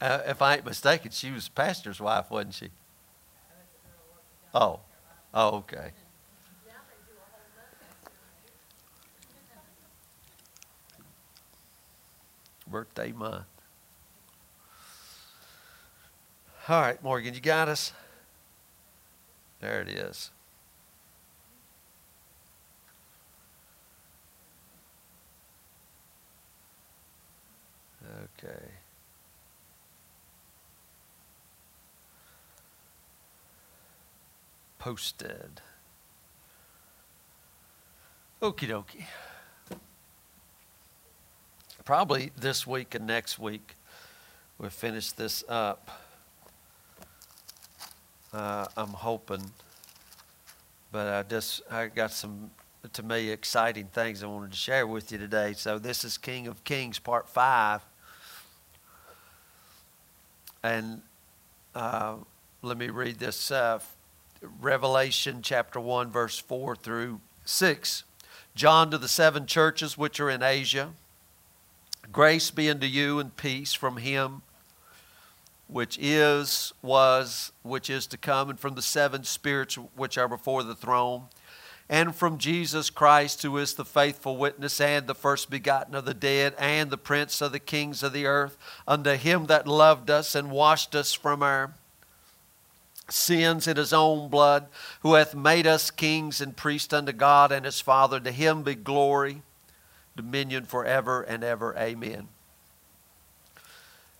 [0.00, 2.70] Uh, if I ain't mistaken, she was pastor's wife, wasn't she?
[4.54, 4.80] Oh,
[5.34, 5.92] oh, okay.
[12.66, 13.44] Birthday month.
[16.68, 17.92] All right, Morgan, you got us?
[19.60, 20.30] There it is.
[28.38, 28.79] Okay.
[34.80, 35.60] Posted.
[38.40, 39.04] Okie dokie.
[41.84, 43.74] Probably this week and next week
[44.58, 45.90] we'll finish this up.
[48.32, 49.50] Uh, I'm hoping,
[50.90, 52.50] but I just I got some
[52.90, 55.52] to me exciting things I wanted to share with you today.
[55.52, 57.82] So this is King of Kings Part Five,
[60.62, 61.02] and
[61.74, 62.14] uh,
[62.62, 63.78] let me read this uh,
[64.42, 68.04] Revelation chapter 1, verse 4 through 6.
[68.54, 70.90] John to the seven churches which are in Asia,
[72.12, 74.42] grace be unto you and peace from him
[75.72, 80.62] which is, was, which is to come, and from the seven spirits which are before
[80.62, 81.24] the throne,
[81.88, 86.14] and from Jesus Christ, who is the faithful witness and the first begotten of the
[86.14, 90.34] dead, and the prince of the kings of the earth, unto him that loved us
[90.34, 91.72] and washed us from our
[93.12, 94.66] sins in his own blood,
[95.00, 98.20] who hath made us kings and priests unto God and his Father.
[98.20, 99.42] To him be glory,
[100.16, 101.76] dominion forever and ever.
[101.76, 102.28] Amen.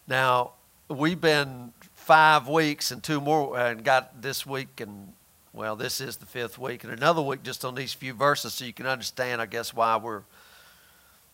[0.07, 0.53] Now,
[0.89, 5.13] we've been five weeks and two more, and got this week, and
[5.53, 8.65] well, this is the fifth week, and another week just on these few verses so
[8.65, 10.23] you can understand, I guess, why we're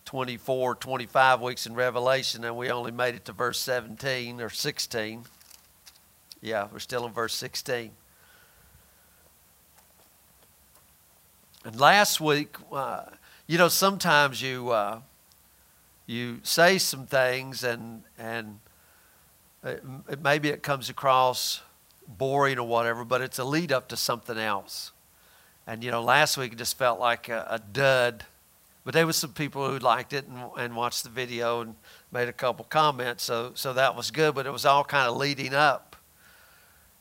[0.07, 5.25] 24, 25 weeks in Revelation, and we only made it to verse 17 or 16.
[6.47, 7.91] Yeah, we're still in verse 16.
[11.65, 13.07] And last week, uh,
[13.49, 15.01] you know, sometimes you uh,
[16.07, 18.61] you say some things, and and
[19.65, 21.63] it, it, maybe it comes across
[22.07, 24.93] boring or whatever, but it's a lead up to something else.
[25.67, 28.25] And you know, last week it just felt like a, a dud,
[28.85, 31.75] but there was some people who liked it and, and watched the video and
[32.13, 34.37] made a couple comments, so so that was good.
[34.37, 35.96] But it was all kind of leading up,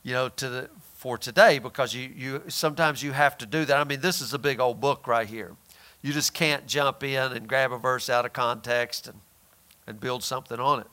[0.05, 3.77] you know, to the for today because you you sometimes you have to do that.
[3.77, 5.55] I mean, this is a big old book right here.
[6.03, 9.19] You just can't jump in and grab a verse out of context and
[9.87, 10.87] and build something on it.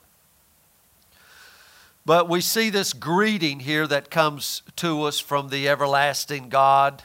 [2.05, 7.03] But we see this greeting here that comes to us from the everlasting God.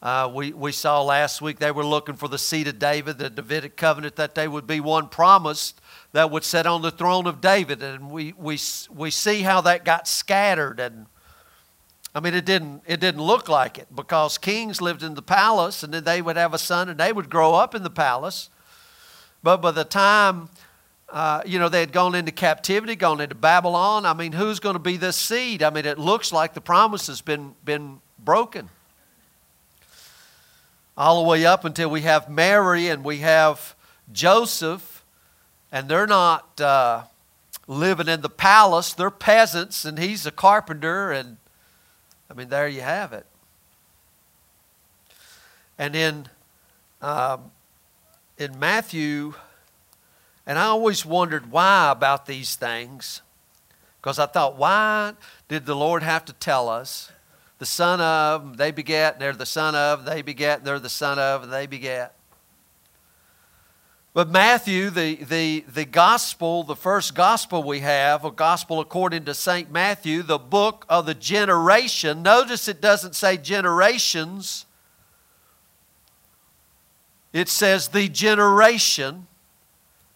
[0.00, 3.28] Uh, we, we saw last week they were looking for the seed of David, the
[3.28, 5.80] Davidic covenant, that they would be one promised
[6.12, 7.82] that would sit on the throne of David.
[7.82, 8.58] And we, we,
[8.94, 10.80] we see how that got scattered.
[10.80, 11.06] And
[12.14, 15.82] I mean, it didn't, it didn't look like it because kings lived in the palace
[15.82, 18.50] and then they would have a son and they would grow up in the palace.
[19.42, 20.48] But by the time
[21.14, 24.04] uh, you know, they had gone into captivity, gone into Babylon.
[24.04, 25.62] I mean, who's going to be this seed?
[25.62, 28.68] I mean, it looks like the promise has been, been broken.
[30.96, 33.76] All the way up until we have Mary and we have
[34.12, 35.04] Joseph,
[35.70, 37.04] and they're not uh,
[37.68, 41.36] living in the palace, they're peasants, and he's a carpenter, and
[42.30, 43.26] I mean, there you have it.
[45.78, 46.28] And in,
[47.02, 47.50] um,
[48.38, 49.34] in Matthew
[50.46, 53.22] and I always wondered why about these things.
[54.00, 55.14] Because I thought, why
[55.48, 57.10] did the Lord have to tell us?
[57.58, 61.48] The son of, they beget, they're the son of, they beget, they're the son of,
[61.48, 62.14] they beget.
[64.14, 69.34] But Matthew, the, the, the gospel, the first gospel we have, a gospel according to
[69.34, 69.72] St.
[69.72, 74.66] Matthew, the book of the generation, notice it doesn't say generations,
[77.32, 79.26] it says the generation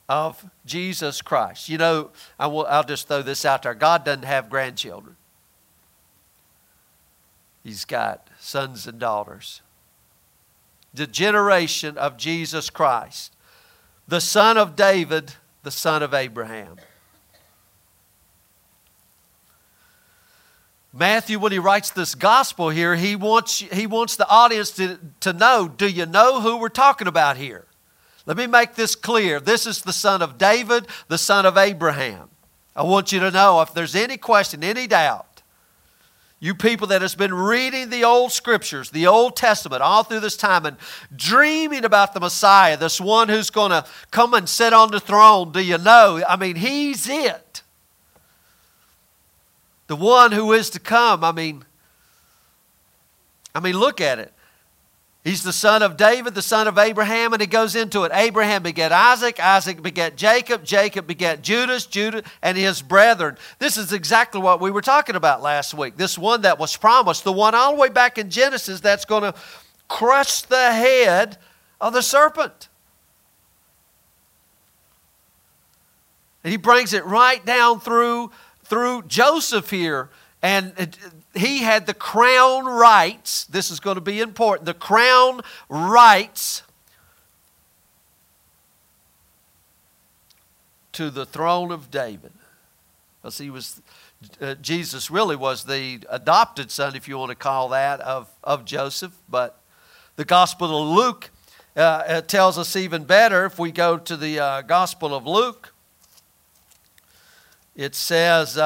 [0.08, 1.69] of Jesus Christ.
[1.69, 5.17] You know, I will, I'll just throw this out there God doesn't have grandchildren,
[7.64, 9.61] He's got sons and daughters.
[10.94, 13.34] The generation of Jesus Christ,
[14.08, 16.76] the son of David, the son of Abraham.
[20.93, 25.34] Matthew, when he writes this gospel here, he wants, he wants the audience to, to
[25.34, 27.66] know do you know who we're talking about here?
[28.25, 29.38] Let me make this clear.
[29.38, 32.31] This is the son of David, the son of Abraham.
[32.75, 35.26] I want you to know if there's any question, any doubt,
[36.40, 40.37] you people that has been reading the old scriptures, the Old Testament, all through this
[40.37, 40.76] time and
[41.14, 45.50] dreaming about the Messiah, this one who's going to come and sit on the throne,
[45.50, 46.23] do you know?
[46.29, 47.62] I mean, he's it.
[49.88, 51.25] The one who is to come.
[51.25, 51.64] I mean,
[53.55, 54.32] I mean, look at it.
[55.28, 58.12] He's the son of David, the son of Abraham, and he goes into it.
[58.14, 63.36] Abraham begat Isaac, Isaac begat Jacob, Jacob begat Judas, Judah, and his brethren.
[63.58, 65.98] This is exactly what we were talking about last week.
[65.98, 69.22] This one that was promised, the one all the way back in Genesis that's going
[69.22, 69.34] to
[69.86, 71.36] crush the head
[71.78, 72.70] of the serpent.
[76.42, 78.30] And he brings it right down through,
[78.64, 80.08] through Joseph here.
[80.40, 80.96] And
[81.38, 83.44] he had the crown rights.
[83.44, 84.67] This is going to be important.
[84.67, 86.62] The crown rights
[90.93, 92.32] to the throne of David.
[93.20, 93.81] Because he was,
[94.40, 98.64] uh, Jesus really was the adopted son, if you want to call that, of, of
[98.64, 99.12] Joseph.
[99.29, 99.61] But
[100.17, 101.31] the Gospel of Luke
[101.76, 103.44] uh, tells us even better.
[103.44, 105.73] If we go to the uh, Gospel of Luke,
[107.76, 108.58] it says,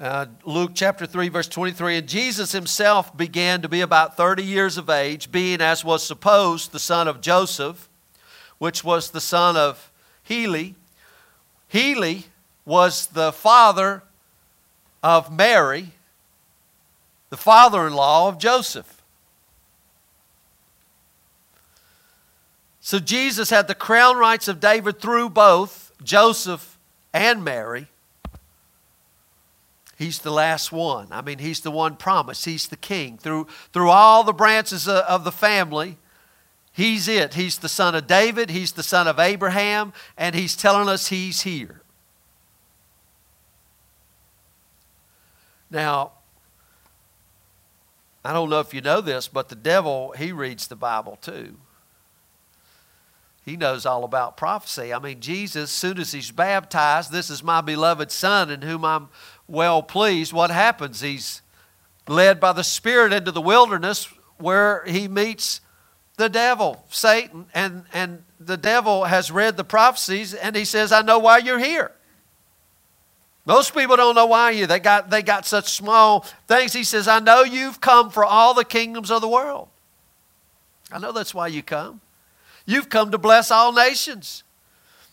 [0.00, 4.78] uh, Luke chapter 3, verse 23, and Jesus himself began to be about 30 years
[4.78, 7.86] of age, being, as was supposed, the son of Joseph,
[8.56, 9.92] which was the son of
[10.22, 10.74] Heli.
[11.68, 12.24] Heli
[12.64, 14.02] was the father
[15.02, 15.88] of Mary,
[17.28, 19.02] the father in law of Joseph.
[22.80, 26.78] So Jesus had the crown rights of David through both Joseph
[27.12, 27.88] and Mary.
[30.00, 31.08] He's the last one.
[31.10, 32.46] I mean, he's the one promised.
[32.46, 33.18] He's the king.
[33.18, 35.98] Through, through all the branches of, of the family,
[36.72, 37.34] he's it.
[37.34, 41.42] He's the son of David, he's the son of Abraham, and he's telling us he's
[41.42, 41.82] here.
[45.70, 46.12] Now,
[48.24, 51.58] I don't know if you know this, but the devil, he reads the Bible too.
[53.44, 54.92] He knows all about prophecy.
[54.92, 59.08] I mean, Jesus, soon as he's baptized, this is my beloved Son in whom I'm
[59.50, 61.00] well pleased, what happens?
[61.00, 61.42] He's
[62.08, 64.08] led by the Spirit into the wilderness
[64.38, 65.60] where he meets
[66.16, 71.02] the devil, Satan, and, and the devil has read the prophecies and he says, I
[71.02, 71.92] know why you're here.
[73.46, 74.66] Most people don't know why you.
[74.66, 76.72] They got, they got such small things.
[76.72, 79.68] He says, I know you've come for all the kingdoms of the world.
[80.92, 82.00] I know that's why you come.
[82.66, 84.44] You've come to bless all nations.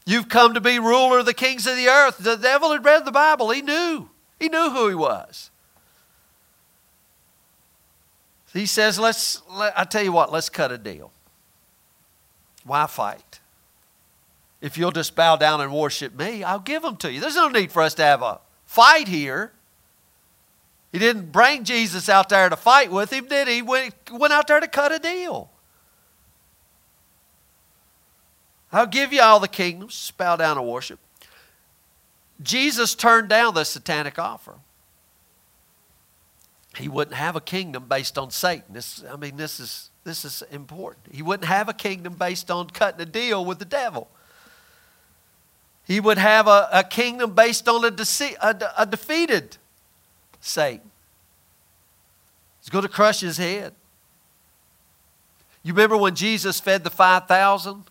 [0.06, 2.18] You've come to be ruler of the kings of the earth.
[2.18, 3.50] The devil had read the Bible.
[3.50, 4.10] He knew.
[4.40, 5.50] He knew who he was.
[8.54, 11.12] He says, let's, let, I tell you what, let's cut a deal.
[12.64, 13.40] Why fight?
[14.62, 17.20] If you'll just bow down and worship me, I'll give them to you.
[17.20, 19.52] There's no need for us to have a fight here.
[20.92, 23.56] He didn't bring Jesus out there to fight with him, did he?
[23.56, 25.52] He went, went out there to cut a deal.
[28.72, 30.12] I'll give you all the kingdoms.
[30.18, 31.00] Bow down and worship.
[32.42, 34.56] Jesus turned down the satanic offer.
[36.78, 38.74] He wouldn't have a kingdom based on Satan.
[38.74, 41.08] This, I mean, this is, this is important.
[41.12, 44.08] He wouldn't have a kingdom based on cutting a deal with the devil.
[45.86, 49.58] He would have a, a kingdom based on a, dece- a, a defeated
[50.40, 50.92] Satan.
[52.60, 53.74] He's going to crush his head.
[55.64, 57.84] You remember when Jesus fed the 5,000?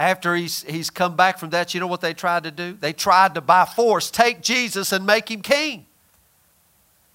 [0.00, 2.72] After he's, he's come back from that, you know what they tried to do?
[2.72, 5.84] They tried to, by force, take Jesus and make him king.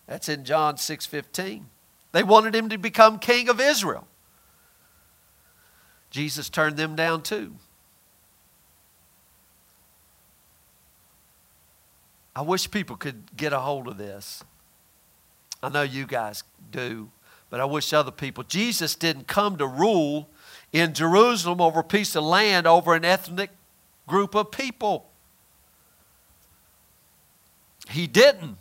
[0.06, 1.64] That's in John 6.15.
[2.12, 4.08] They wanted him to become king of Israel.
[6.12, 7.56] Jesus turned them down too.
[12.36, 14.44] I wish people could get a hold of this.
[15.64, 17.10] I know you guys do,
[17.50, 18.44] but I wish other people.
[18.44, 20.30] Jesus didn't come to rule
[20.76, 23.50] in Jerusalem over a piece of land, over an ethnic
[24.08, 25.10] group of people.
[27.90, 28.58] He didn't.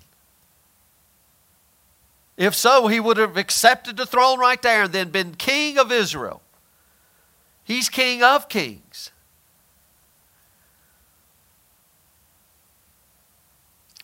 [2.36, 5.90] If so, he would have accepted the throne right there and then been king of
[5.90, 6.40] Israel.
[7.64, 9.10] He's king of kings.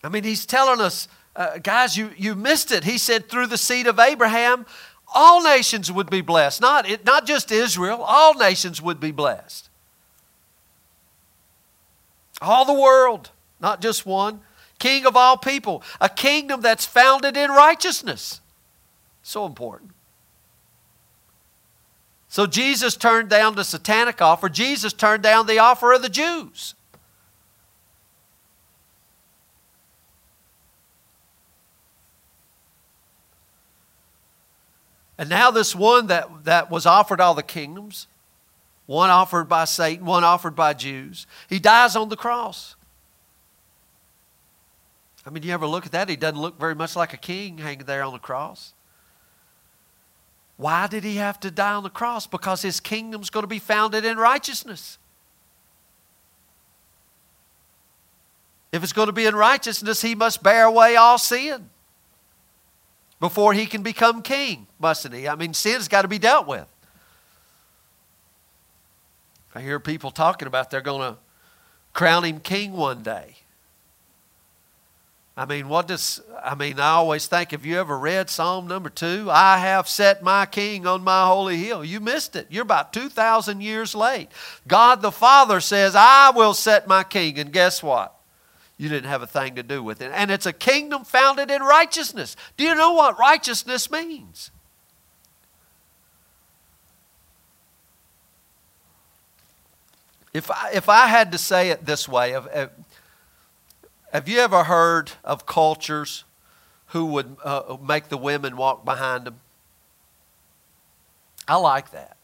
[0.03, 2.83] I mean, he's telling us, uh, guys, you, you missed it.
[2.83, 4.65] He said, through the seed of Abraham,
[5.13, 6.61] all nations would be blessed.
[6.61, 9.69] Not, not just Israel, all nations would be blessed.
[12.41, 14.41] All the world, not just one.
[14.79, 18.41] King of all people, a kingdom that's founded in righteousness.
[19.21, 19.91] So important.
[22.27, 24.49] So Jesus turned down the satanic offer.
[24.49, 26.73] Jesus turned down the offer of the Jews.
[35.21, 38.07] And now, this one that, that was offered all the kingdoms,
[38.87, 42.75] one offered by Satan, one offered by Jews, he dies on the cross.
[45.23, 46.09] I mean, you ever look at that?
[46.09, 48.73] He doesn't look very much like a king hanging there on the cross.
[50.57, 52.25] Why did he have to die on the cross?
[52.25, 54.97] Because his kingdom's going to be founded in righteousness.
[58.71, 61.69] If it's going to be in righteousness, he must bear away all sin
[63.21, 65.29] before he can become king, mustn't he?
[65.29, 66.67] I mean, sin's got to be dealt with.
[69.53, 71.19] I hear people talking about they're going to
[71.93, 73.35] crown him king one day.
[75.37, 78.89] I mean, what does, I mean, I always think, have you ever read Psalm number
[78.89, 79.27] two?
[79.29, 81.85] I have set my king on my holy hill.
[81.85, 82.47] You missed it.
[82.49, 84.29] You're about 2,000 years late.
[84.67, 87.39] God the Father says, I will set my king.
[87.39, 88.15] And guess what?
[88.81, 90.11] You didn't have a thing to do with it.
[90.11, 92.35] And it's a kingdom founded in righteousness.
[92.57, 94.49] Do you know what righteousness means?
[100.33, 102.71] If I, if I had to say it this way, if,
[104.11, 106.23] have you ever heard of cultures
[106.87, 109.41] who would uh, make the women walk behind them?
[111.47, 112.17] I like that.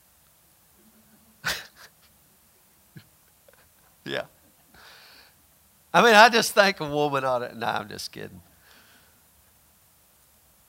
[5.97, 7.57] I mean, I just think a woman ought to.
[7.57, 8.41] No, I'm just kidding.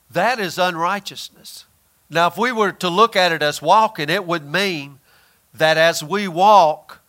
[0.09, 1.65] That is unrighteousness.
[2.09, 4.97] Now, if we were to look at it as walking, it would mean
[5.53, 7.01] that as we walk,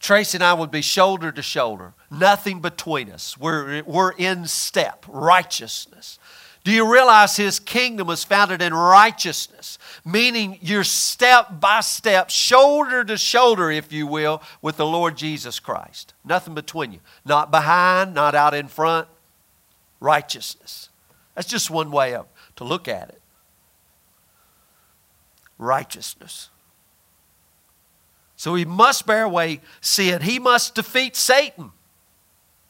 [0.00, 3.38] Tracy and I would be shoulder to shoulder, nothing between us.
[3.38, 6.18] We're, we're in step, righteousness.
[6.62, 9.78] Do you realize his kingdom is founded in righteousness?
[10.04, 15.58] Meaning you're step by step, shoulder to shoulder, if you will, with the Lord Jesus
[15.58, 16.12] Christ.
[16.24, 17.00] Nothing between you.
[17.24, 19.08] Not behind, not out in front.
[20.00, 20.90] Righteousness.
[21.34, 22.26] That's just one way of,
[22.56, 23.20] to look at it.
[25.56, 26.50] Righteousness.
[28.36, 30.22] So he must bear away sin.
[30.22, 31.72] He must defeat Satan.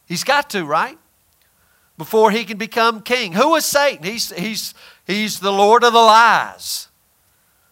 [0.06, 0.98] He's got to, right?
[2.00, 3.34] Before he can become king.
[3.34, 4.04] Who is Satan?
[4.04, 4.72] He's, he's,
[5.06, 6.88] he's the Lord of the lies,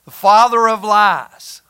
[0.04, 1.62] the father of lies.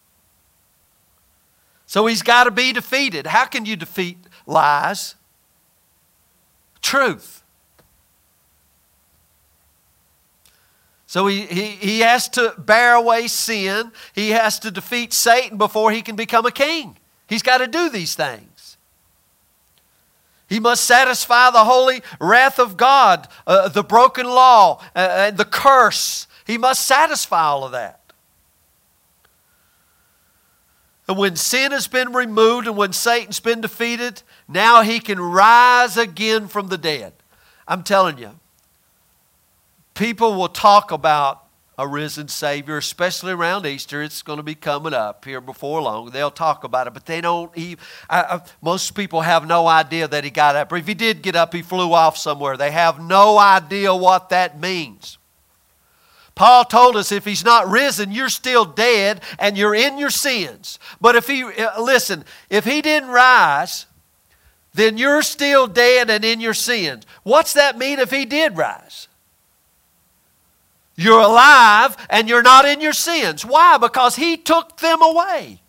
[1.87, 3.29] So he's got to be defeated.
[3.29, 5.15] How can you defeat lies?
[6.83, 7.45] Truth.
[11.07, 13.93] So he, he, he has to bear away sin.
[14.17, 16.97] He has to defeat Satan before he can become a king.
[17.29, 18.48] He's got to do these things.
[20.49, 25.45] He must satisfy the holy wrath of God, uh, the broken law, uh, and the
[25.45, 26.26] curse.
[26.47, 28.00] He must satisfy all of that.
[31.07, 35.97] And when sin has been removed and when Satan's been defeated, now he can rise
[35.97, 37.12] again from the dead.
[37.67, 38.38] I'm telling you,
[39.95, 41.48] people will talk about
[41.79, 44.03] a risen Savior, especially around Easter.
[44.03, 46.11] It's going to be coming up here before long.
[46.11, 47.83] They'll talk about it, but they don't even.
[48.11, 50.73] I, I, most people have no idea that he got up.
[50.73, 52.57] If he did get up, he flew off somewhere.
[52.57, 55.19] They have no idea what that means.
[56.35, 60.79] Paul told us if he's not risen, you're still dead and you're in your sins.
[61.01, 63.87] But if he, uh, listen, if he didn't rise,
[64.73, 67.05] then you're still dead and in your sins.
[67.25, 69.08] What's that mean if he did rise?
[71.00, 73.47] You're alive and you're not in your sins.
[73.47, 73.78] Why?
[73.78, 75.61] Because He took them away.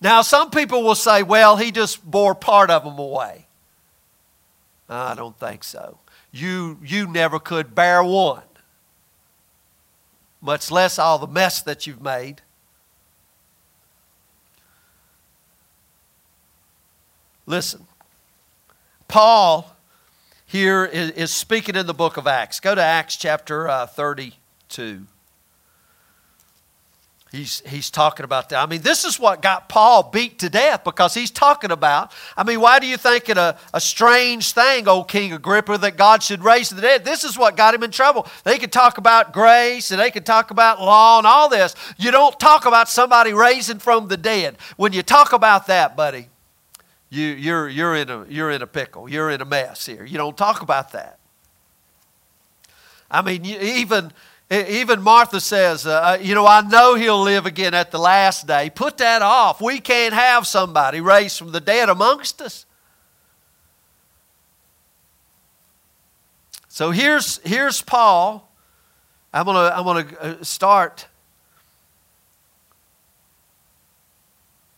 [0.00, 3.48] Now, some people will say, well, He just bore part of them away.
[4.88, 5.98] I don't think so.
[6.32, 8.42] You, you never could bear one,
[10.40, 12.40] much less all the mess that you've made.
[17.44, 17.86] Listen,
[19.06, 19.76] Paul
[20.48, 22.58] here is, is speaking in the book of Acts.
[22.58, 25.04] Go to Acts chapter uh, 32.
[27.30, 28.62] He's, he's talking about that.
[28.62, 32.12] I mean, this is what got Paul beat to death because he's talking about.
[32.34, 35.98] I mean, why do you think it a, a strange thing, old King Agrippa, that
[35.98, 37.04] God should raise the dead?
[37.04, 38.26] This is what got him in trouble.
[38.44, 41.74] They could talk about grace and they could talk about law and all this.
[41.98, 44.56] You don't talk about somebody raising from the dead.
[44.78, 46.30] When you talk about that, buddy,
[47.10, 49.08] you, you're, you're, in a, you're in a pickle.
[49.08, 50.04] You're in a mess here.
[50.04, 51.18] You don't talk about that.
[53.10, 54.12] I mean, even,
[54.50, 58.46] even Martha says, uh, uh, You know, I know he'll live again at the last
[58.46, 58.70] day.
[58.70, 59.60] Put that off.
[59.60, 62.66] We can't have somebody raised from the dead amongst us.
[66.68, 68.48] So here's, here's Paul.
[69.32, 71.06] I'm going to I'm gonna uh, start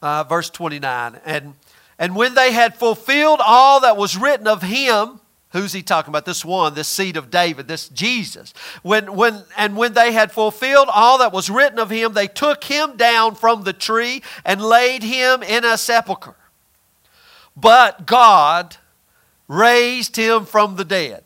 [0.02, 1.20] uh, verse 29.
[1.25, 1.54] And
[2.00, 5.21] and when they had fulfilled all that was written of him,
[5.52, 6.25] who's he talking about?
[6.25, 8.54] This one, this seed of David, this Jesus.
[8.83, 12.64] When, when, and when they had fulfilled all that was written of him, they took
[12.64, 16.37] him down from the tree and laid him in a sepulchre.
[17.54, 18.78] But God
[19.47, 21.25] raised him from the dead.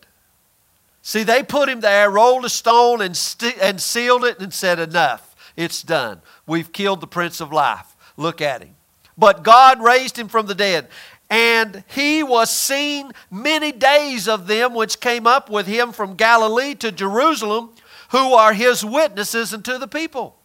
[1.02, 4.80] See, they put him there, rolled a stone, and, st- and sealed it, and said,
[4.80, 5.36] Enough.
[5.56, 6.20] It's done.
[6.48, 7.94] We've killed the Prince of Life.
[8.16, 8.73] Look at him.
[9.16, 10.88] But God raised him from the dead.
[11.30, 16.74] And he was seen many days of them which came up with him from Galilee
[16.76, 17.70] to Jerusalem,
[18.10, 20.36] who are his witnesses unto the people.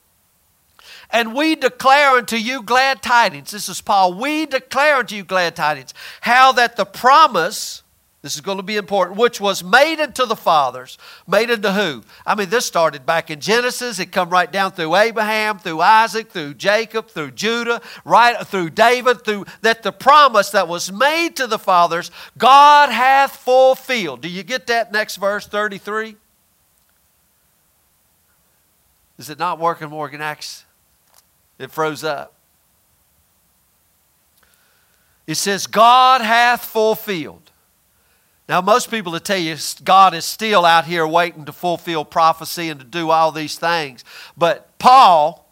[1.12, 3.52] And we declare unto you glad tidings.
[3.52, 4.14] This is Paul.
[4.14, 5.94] We declare unto you glad tidings.
[6.22, 7.84] How that the promise,
[8.22, 12.04] this is going to be important, which was made unto the fathers, made unto who?
[12.26, 13.98] I mean, this started back in Genesis.
[13.98, 19.24] It come right down through Abraham, through Isaac, through Jacob, through Judah, right through David,
[19.24, 24.22] through that the promise that was made to the fathers, God hath fulfilled.
[24.22, 26.18] Do you get that next verse 33?
[29.18, 30.66] Is it not working, Morgan Acts?
[31.58, 32.34] It froze up.
[35.26, 37.49] It says, God hath fulfilled.
[38.50, 42.70] Now, most people will tell you God is still out here waiting to fulfill prophecy
[42.70, 44.04] and to do all these things.
[44.36, 45.48] But Paul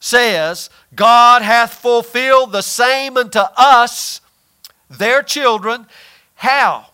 [0.00, 4.20] says, God hath fulfilled the same unto us,
[4.90, 5.86] their children.
[6.34, 6.86] How?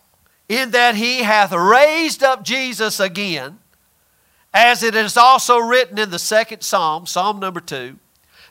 [0.51, 3.59] In that he hath raised up Jesus again
[4.53, 7.97] as it is also written in the second Psalm, Psalm number two,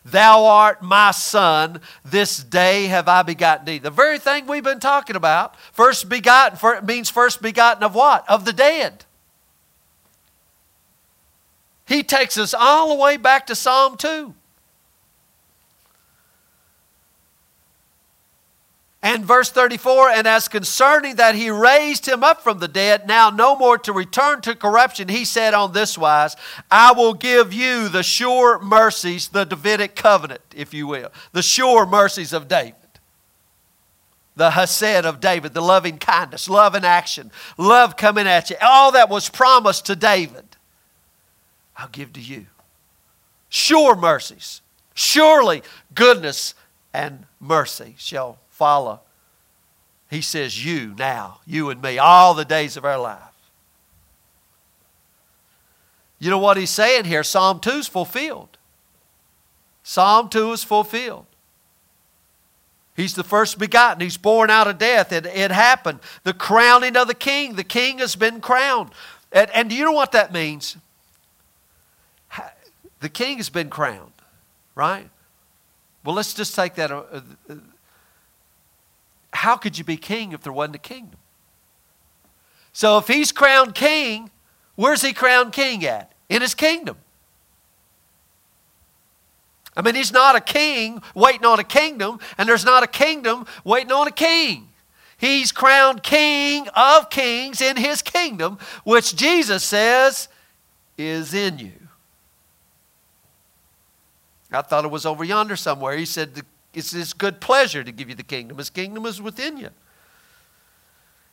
[0.06, 3.77] Thou art my son, this day have I begotten thee.
[3.79, 8.27] The very thing we've been talking about, first begotten means first begotten of what?
[8.29, 9.06] Of the dead.
[11.86, 14.34] He takes us all the way back to Psalm 2.
[19.10, 23.32] And verse 34 And as concerning that he raised him up from the dead, now
[23.32, 26.36] no more to return to corruption, he said on this wise,
[26.70, 31.88] I will give you the sure mercies, the Davidic covenant, if you will, the sure
[31.88, 32.76] mercies of David.
[34.36, 38.91] The Hesed of David, the loving kindness, love in action, love coming at you, all
[38.91, 40.45] that was promised to David,
[41.76, 42.45] I'll give to you.
[43.50, 44.62] Sure mercies.
[44.93, 45.63] Surely
[45.95, 46.54] goodness
[46.93, 49.00] and mercy shall follow.
[50.10, 53.24] He says, You now, you and me, all the days of our life.
[56.19, 57.24] You know what he's saying here?
[57.24, 58.58] Psalm 2 is fulfilled.
[59.82, 61.26] Psalm 2 is fulfilled.
[62.98, 64.02] He's the first begotten.
[64.02, 65.13] He's born out of death.
[65.13, 66.02] It, it happened.
[66.26, 67.56] The crowning of the king.
[67.56, 68.91] The king has been crowned.
[69.32, 70.76] And, and do you know what that means?
[73.00, 74.12] The king has been crowned,
[74.76, 75.10] right?
[76.04, 76.91] Well, let's just take that.
[76.91, 77.22] Uh,
[79.39, 81.17] How could you be king if there wasn't a kingdom?
[82.73, 84.32] So if he's crowned king,
[84.75, 86.12] where's he crowned king at?
[86.28, 86.97] In his kingdom.
[89.78, 93.45] I mean, he's not a king waiting on a kingdom, and there's not a kingdom
[93.63, 94.67] waiting on a king.
[95.17, 100.28] He's crowned king of kings in his kingdom, which Jesus says
[100.97, 101.71] is in you.
[104.52, 105.95] I thought it was over yonder somewhere.
[105.95, 108.58] He said, the it's His good pleasure to give you the kingdom.
[108.58, 109.69] His kingdom is within you.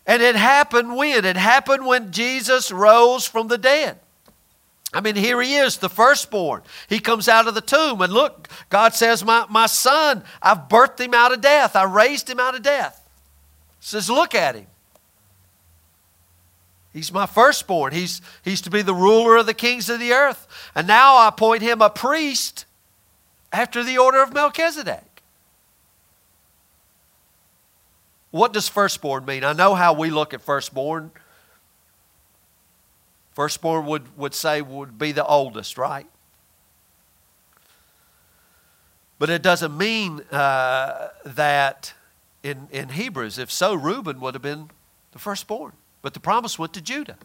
[0.07, 1.25] And it happened when?
[1.25, 3.99] It happened when Jesus rose from the dead.
[4.95, 6.63] I mean, here he is, the firstborn.
[6.89, 11.01] He comes out of the tomb, and look, God says, My, my son, I've birthed
[11.01, 11.75] him out of death.
[11.75, 13.07] I raised him out of death.
[13.81, 14.67] says, Look at him.
[16.93, 17.93] He's my firstborn.
[17.93, 20.47] He's, he's to be the ruler of the kings of the earth.
[20.75, 22.65] And now I appoint him a priest
[23.53, 25.06] after the order of Melchizedek.
[28.37, 29.45] What does firstborn mean?
[29.45, 31.11] I know how we look at firstborn.
[33.35, 36.07] Firstborn would, would say would be the oldest, right?
[39.19, 41.95] But it doesn't mean uh, that
[42.43, 43.39] in, in Hebrews.
[43.39, 44.71] If so, Reuben would have been
[45.13, 45.73] the firstborn.
[46.03, 47.17] But the promise went to Judah.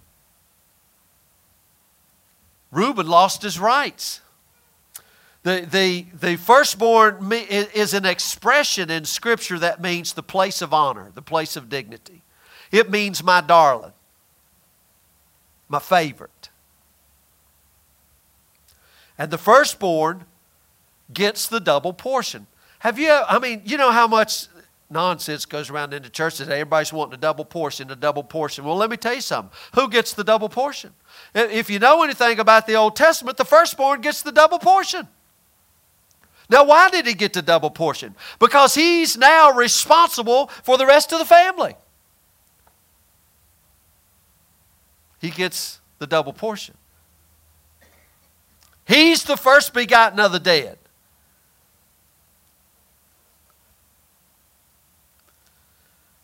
[2.71, 4.21] Reuben lost his rights.
[5.44, 11.12] The, the, the firstborn is an expression in Scripture that means the place of honor,
[11.16, 12.22] the place of dignity.
[12.72, 13.94] It means my darling,
[15.68, 16.50] my favorite.
[19.18, 20.26] And the firstborn
[21.12, 22.46] gets the double portion.
[22.80, 24.48] Have you, I mean, you know how much
[24.92, 26.62] nonsense goes around in the church today?
[26.62, 28.64] Everybody's wanting a double portion, a double portion.
[28.64, 29.52] Well, let me tell you something.
[29.74, 30.94] Who gets the double portion?
[31.34, 35.08] If you know anything about the Old Testament, the firstborn gets the double portion.
[36.52, 38.14] Now, why did he get the double portion?
[38.38, 41.76] Because he's now responsible for the rest of the family.
[45.22, 46.76] He gets the double portion.
[48.86, 50.78] He's the first begotten of the dead.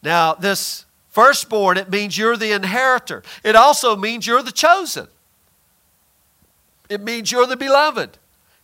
[0.04, 3.24] Now, this Firstborn, it means you're the inheritor.
[3.44, 5.08] It also means you're the chosen.
[6.90, 8.18] It means you're the beloved.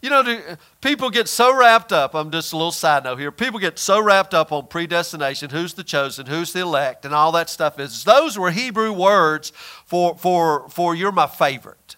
[0.03, 0.37] You know,
[0.81, 2.13] people get so wrapped up.
[2.13, 3.31] I'm just a little side note here.
[3.31, 7.31] People get so wrapped up on predestination, who's the chosen, who's the elect, and all
[7.31, 7.79] that stuff.
[7.79, 9.53] Is those were Hebrew words
[9.85, 11.95] for for for you're my favorite.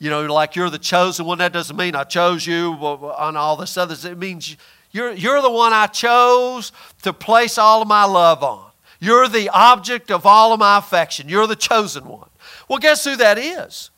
[0.00, 1.38] You know, like you're the chosen one.
[1.38, 3.94] That doesn't mean I chose you on all this other.
[4.10, 4.56] It means
[4.90, 6.72] you're you're the one I chose
[7.02, 8.68] to place all of my love on.
[8.98, 11.28] You're the object of all of my affection.
[11.28, 12.30] You're the chosen one.
[12.66, 13.90] Well, guess who that is?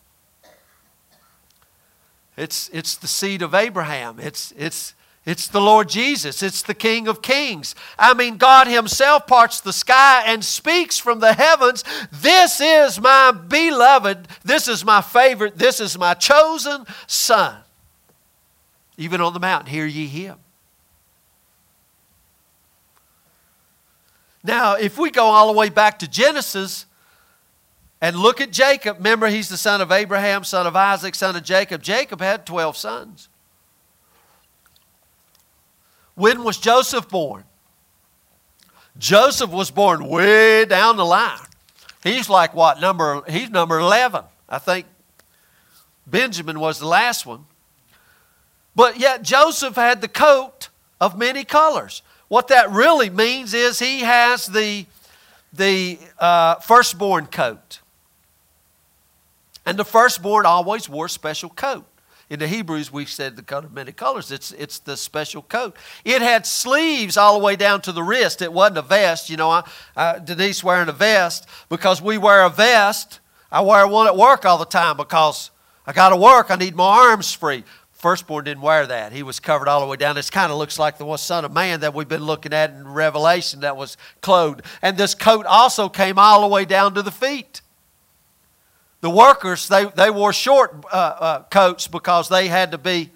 [2.37, 4.19] It's, it's the seed of Abraham.
[4.19, 6.43] It's, it's, it's the Lord Jesus.
[6.43, 7.75] It's the King of Kings.
[7.99, 13.31] I mean, God Himself parts the sky and speaks from the heavens This is my
[13.31, 14.27] beloved.
[14.45, 15.59] This is my favorite.
[15.59, 17.57] This is my chosen Son.
[18.97, 20.39] Even on the mountain, hear ye Him.
[24.45, 26.87] Now, if we go all the way back to Genesis,
[28.03, 28.97] and look at Jacob.
[28.99, 31.83] Remember, he's the son of Abraham, son of Isaac, son of Jacob.
[31.83, 33.29] Jacob had 12 sons.
[36.17, 37.45] When was Joseph born?
[38.99, 41.39] Joseph was born way down the line.
[42.03, 43.23] He's like what number?
[43.29, 44.25] He's number 11.
[44.49, 44.87] I think
[46.07, 47.47] Benjamin was the last one.
[48.75, 50.69] But yet Joseph had the coat
[51.01, 52.03] of many colors.
[52.27, 54.87] What that really means is he has the,
[55.53, 57.79] the uh, firstborn coat.
[59.65, 61.87] And the firstborn always wore a special coat.
[62.31, 64.33] In the Hebrews, we said the coat of many colors.
[64.33, 65.77] It's, it's the special coat.
[66.05, 68.41] It had sleeves all the way down to the wrist.
[68.41, 69.29] It wasn't a vest.
[69.29, 73.21] You know, I, uh, Denise wearing a vest because we wear a vest.
[73.51, 75.51] I wear one at work all the time because
[75.87, 76.51] I got to work.
[76.51, 77.65] I need my arms free.
[77.93, 79.13] Firstborn didn't wear that.
[79.13, 80.17] He was covered all the way down.
[80.17, 82.89] This kind of looks like the Son of Man that we've been looking at in
[82.89, 84.63] Revelation that was clothed.
[84.83, 87.62] And this coat also came all the way down to the feet.
[89.03, 93.11] The workers, they, they wore short uh, uh, coats because they had to be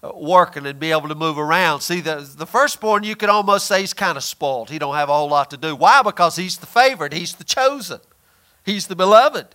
[0.00, 1.80] uh, working and be able to move around.
[1.80, 4.70] See, the, the firstborn, you could almost say he's kind of spoiled.
[4.70, 5.74] He don't have a whole lot to do.
[5.74, 6.02] Why?
[6.02, 7.12] Because he's the favorite.
[7.12, 7.98] He's the chosen.
[8.64, 9.48] He's the beloved.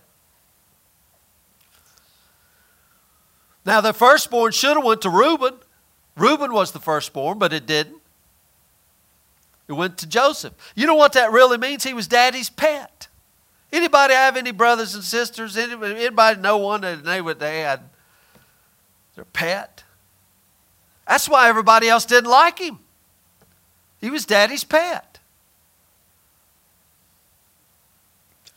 [3.64, 5.54] Now, the firstborn should have went to Reuben.
[6.14, 8.02] Reuben was the firstborn, but it didn't.
[9.66, 10.52] It went to Joseph.
[10.74, 11.84] You know what that really means?
[11.84, 13.07] He was daddy's pet.
[13.72, 15.56] Anybody have any brothers and sisters?
[15.56, 17.80] Anybody, anybody know one that they, would, they had
[19.14, 19.84] their pet?
[21.06, 22.78] That's why everybody else didn't like him.
[24.00, 25.18] He was daddy's pet.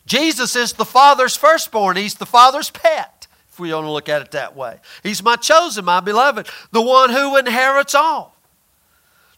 [0.05, 1.95] Jesus is the Father's firstborn.
[1.97, 4.77] He's the Father's pet, if we want to look at it that way.
[5.03, 8.35] He's my chosen, my beloved, the one who inherits all.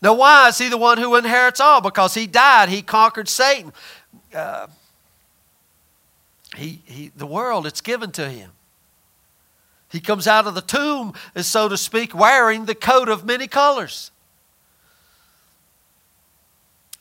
[0.02, 1.80] Now, why is he the one who inherits all?
[1.80, 3.72] Because he died, he conquered Satan.
[4.36, 4.68] Uh,
[6.56, 8.52] he, he, the world, it's given to him.
[9.90, 14.12] He comes out of the tomb, so to speak, wearing the coat of many colors.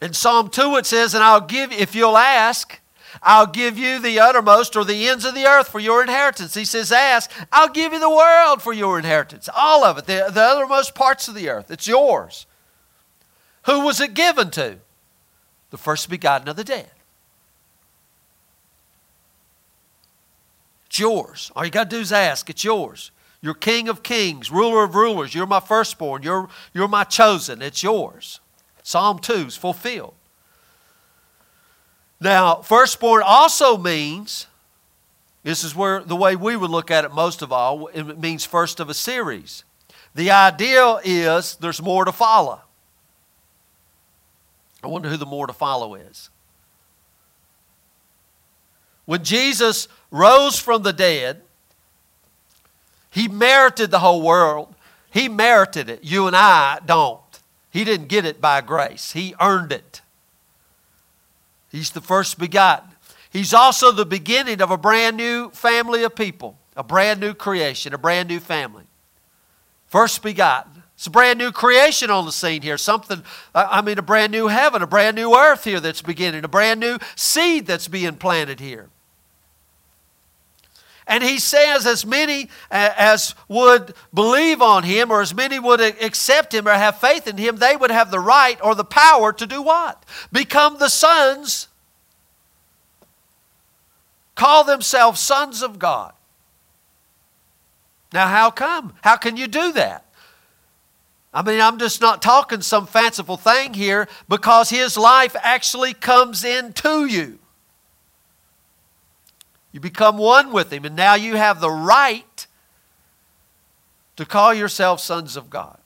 [0.00, 2.80] In Psalm 2, it says, And I'll give, if you'll ask,
[3.22, 6.54] I'll give you the uttermost or the ends of the earth for your inheritance.
[6.54, 9.48] He says, Ask, I'll give you the world for your inheritance.
[9.54, 11.70] All of it, the, the uttermost parts of the earth.
[11.70, 12.46] It's yours.
[13.66, 14.78] Who was it given to?
[15.70, 16.90] The first begotten of the dead.
[20.92, 21.50] It's yours.
[21.56, 22.50] All you got to do is ask.
[22.50, 23.12] It's yours.
[23.40, 25.34] You're King of kings, ruler of rulers.
[25.34, 26.22] You're my firstborn.
[26.22, 27.62] You're, you're my chosen.
[27.62, 28.40] It's yours.
[28.82, 30.12] Psalm 2 is fulfilled.
[32.20, 34.48] Now, firstborn also means,
[35.44, 38.44] this is where the way we would look at it most of all, it means
[38.44, 39.64] first of a series.
[40.14, 42.60] The idea is there's more to follow.
[44.84, 46.28] I wonder who the more to follow is.
[49.12, 51.42] When Jesus rose from the dead,
[53.10, 54.74] he merited the whole world.
[55.10, 56.02] He merited it.
[56.02, 57.20] You and I don't.
[57.68, 60.00] He didn't get it by grace, He earned it.
[61.70, 62.88] He's the first begotten.
[63.30, 67.92] He's also the beginning of a brand new family of people, a brand new creation,
[67.92, 68.84] a brand new family.
[69.88, 70.84] First begotten.
[70.94, 72.78] It's a brand new creation on the scene here.
[72.78, 76.48] Something, I mean, a brand new heaven, a brand new earth here that's beginning, a
[76.48, 78.88] brand new seed that's being planted here.
[81.12, 85.78] And he says, as many uh, as would believe on him, or as many would
[85.78, 89.30] accept him or have faith in him, they would have the right or the power
[89.30, 90.06] to do what?
[90.32, 91.68] Become the sons,
[94.36, 96.14] call themselves sons of God.
[98.14, 98.94] Now, how come?
[99.02, 100.06] How can you do that?
[101.34, 106.42] I mean, I'm just not talking some fanciful thing here because his life actually comes
[106.42, 107.38] into you.
[109.72, 112.46] You become one with him, and now you have the right
[114.16, 115.78] to call yourself sons of God.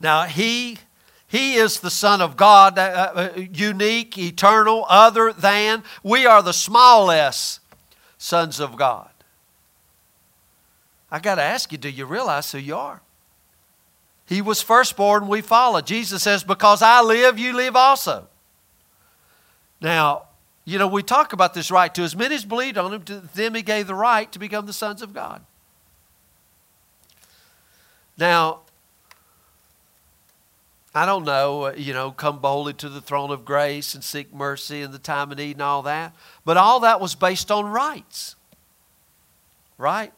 [0.00, 0.78] Now, he,
[1.26, 5.82] he is the Son of God, uh, uh, unique, eternal, other than.
[6.02, 7.60] We are the smallest
[8.16, 9.10] sons of God.
[11.10, 13.00] I got to ask you do you realize who you are?
[14.28, 15.80] He was firstborn, we follow.
[15.80, 18.28] Jesus says, Because I live, you live also.
[19.80, 20.24] Now,
[20.66, 21.94] you know, we talk about this right.
[21.94, 24.66] To as many as believed on him, to them he gave the right to become
[24.66, 25.40] the sons of God.
[28.18, 28.60] Now,
[30.94, 34.34] I don't know, uh, you know, come boldly to the throne of grace and seek
[34.34, 36.14] mercy in the time of need and all that.
[36.44, 38.36] But all that was based on rights.
[39.78, 40.12] Right?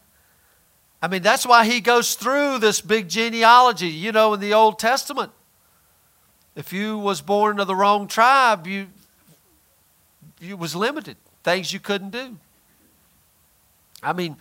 [1.01, 4.77] I mean, that's why he goes through this big genealogy, you know, in the Old
[4.77, 5.31] Testament.
[6.55, 8.87] If you was born of the wrong tribe, you
[10.39, 11.17] you was limited.
[11.43, 12.37] Things you couldn't do.
[14.03, 14.37] I mean,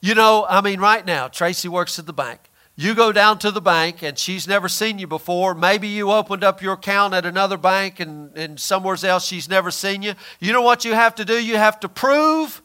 [0.00, 2.40] you know, I mean, right now, Tracy works at the bank.
[2.74, 5.54] You go down to the bank and she's never seen you before.
[5.54, 9.70] Maybe you opened up your account at another bank and, and somewhere else she's never
[9.70, 10.14] seen you.
[10.40, 11.34] You know what you have to do?
[11.34, 12.62] You have to prove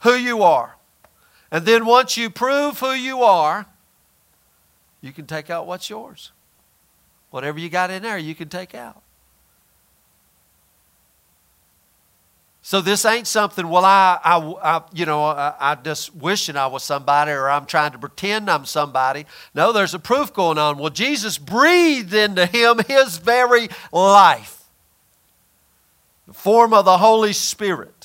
[0.00, 0.76] who you are.
[1.50, 3.66] And then once you prove who you are,
[5.00, 6.32] you can take out what's yours.
[7.30, 9.02] Whatever you got in there, you can take out.
[12.68, 16.66] So this ain't something, well, I, I, I you know, I, I just wishing I
[16.66, 19.24] was somebody or I'm trying to pretend I'm somebody.
[19.54, 20.76] No, there's a proof going on.
[20.76, 24.64] Well, Jesus breathed into him his very life,
[26.26, 27.97] the form of the Holy Spirit.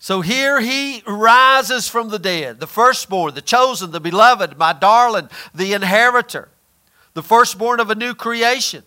[0.00, 5.28] So here he rises from the dead, the firstborn, the chosen, the beloved, my darling,
[5.54, 6.48] the inheritor,
[7.14, 8.82] the firstborn of a new creation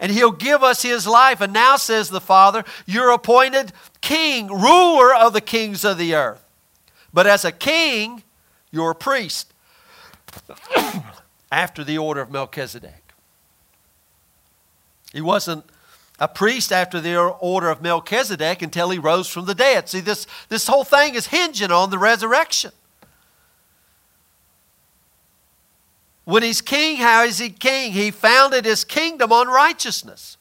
[0.00, 1.40] and he'll give us his life.
[1.40, 6.44] And now, says the Father, you're appointed king, ruler of the kings of the earth.
[7.12, 8.22] But as a king,
[8.70, 9.52] you're a priest
[11.52, 13.12] after the order of Melchizedek.
[15.12, 15.64] He wasn't
[16.18, 19.88] a priest after the order of Melchizedek until he rose from the dead.
[19.88, 22.72] See, this, this whole thing is hinging on the resurrection.
[26.24, 27.92] When he's king, how is he king?
[27.92, 30.36] He founded his kingdom on righteousness.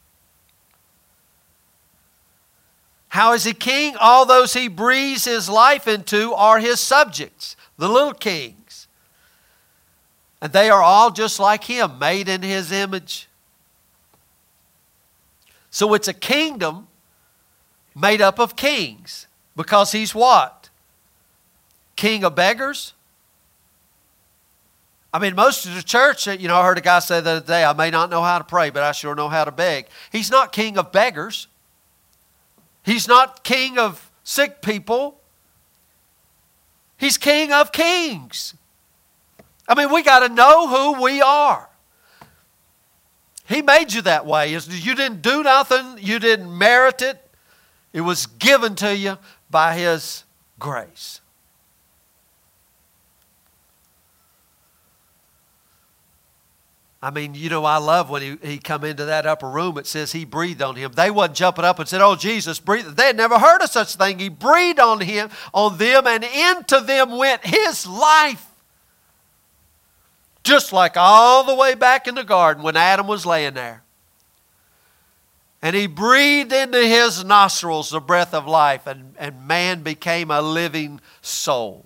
[3.10, 3.96] How is he king?
[4.00, 8.88] All those he breathes his life into are his subjects, the little kings.
[10.42, 13.28] And they are all just like him, made in his image.
[15.74, 16.88] So it's a kingdom
[17.96, 20.70] made up of kings because he's what?
[21.96, 22.94] King of beggars?
[25.12, 27.32] I mean, most of the church, uh, you know, I heard a guy say the
[27.32, 29.52] other day, I may not know how to pray, but I sure know how to
[29.52, 29.88] beg.
[30.12, 31.48] He's not king of beggars.
[32.84, 35.20] He's not king of sick people.
[36.98, 38.54] He's king of kings.
[39.68, 41.68] I mean, we got to know who we are.
[43.54, 44.52] He made you that way.
[44.52, 47.20] You didn't do nothing, you didn't merit it.
[47.92, 49.18] It was given to you
[49.52, 50.24] by His
[50.58, 51.22] grace.
[57.04, 59.86] I mean, you know, I love when he, he come into that upper room, it
[59.86, 60.94] says he breathed on him.
[60.94, 62.86] They wasn't jumping up and said, oh, Jesus, breathe.
[62.96, 64.20] They had never heard of such thing.
[64.20, 68.53] He breathed on him, on them, and into them went his life.
[70.44, 73.84] Just like all the way back in the garden when Adam was laying there.
[75.62, 80.42] And he breathed into his nostrils the breath of life, and, and man became a
[80.42, 81.86] living soul.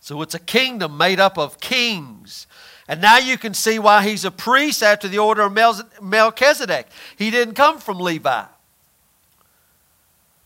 [0.00, 2.46] So it's a kingdom made up of kings.
[2.88, 6.86] And now you can see why he's a priest after the order of Melchizedek.
[7.16, 8.44] He didn't come from Levi.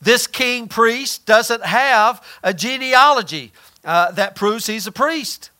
[0.00, 3.53] This king priest doesn't have a genealogy
[3.85, 5.51] uh, that proves he's a priest.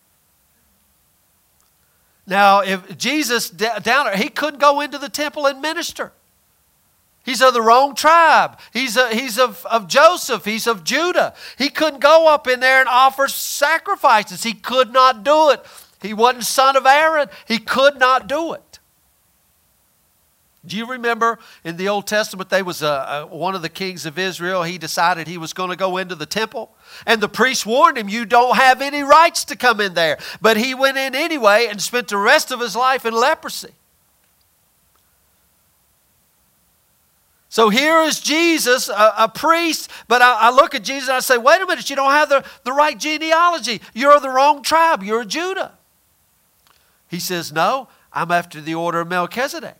[2.26, 6.12] Now, if Jesus down there, he couldn't go into the temple and minister.
[7.24, 8.59] He's of the wrong tribe.
[8.72, 10.44] He's, a, he's of, of Joseph.
[10.44, 11.35] He's of Judah.
[11.59, 14.42] He couldn't go up in there and offer sacrifices.
[14.42, 15.64] He could not do it.
[16.00, 17.28] He wasn't son of Aaron.
[17.46, 18.69] He could not do it.
[20.66, 24.04] Do you remember in the Old Testament, there was a, a, one of the kings
[24.04, 24.62] of Israel.
[24.62, 26.70] He decided he was going to go into the temple.
[27.06, 30.18] And the priest warned him, You don't have any rights to come in there.
[30.42, 33.72] But he went in anyway and spent the rest of his life in leprosy.
[37.48, 41.20] So here is Jesus, a, a priest, but I, I, look at Jesus and I
[41.20, 43.80] say, wait a minute, you don't have the, the right genealogy.
[43.92, 45.02] You're the wrong tribe.
[45.02, 45.72] You're a Judah.
[47.08, 49.79] He says, no, I'm after the order of Melchizedek.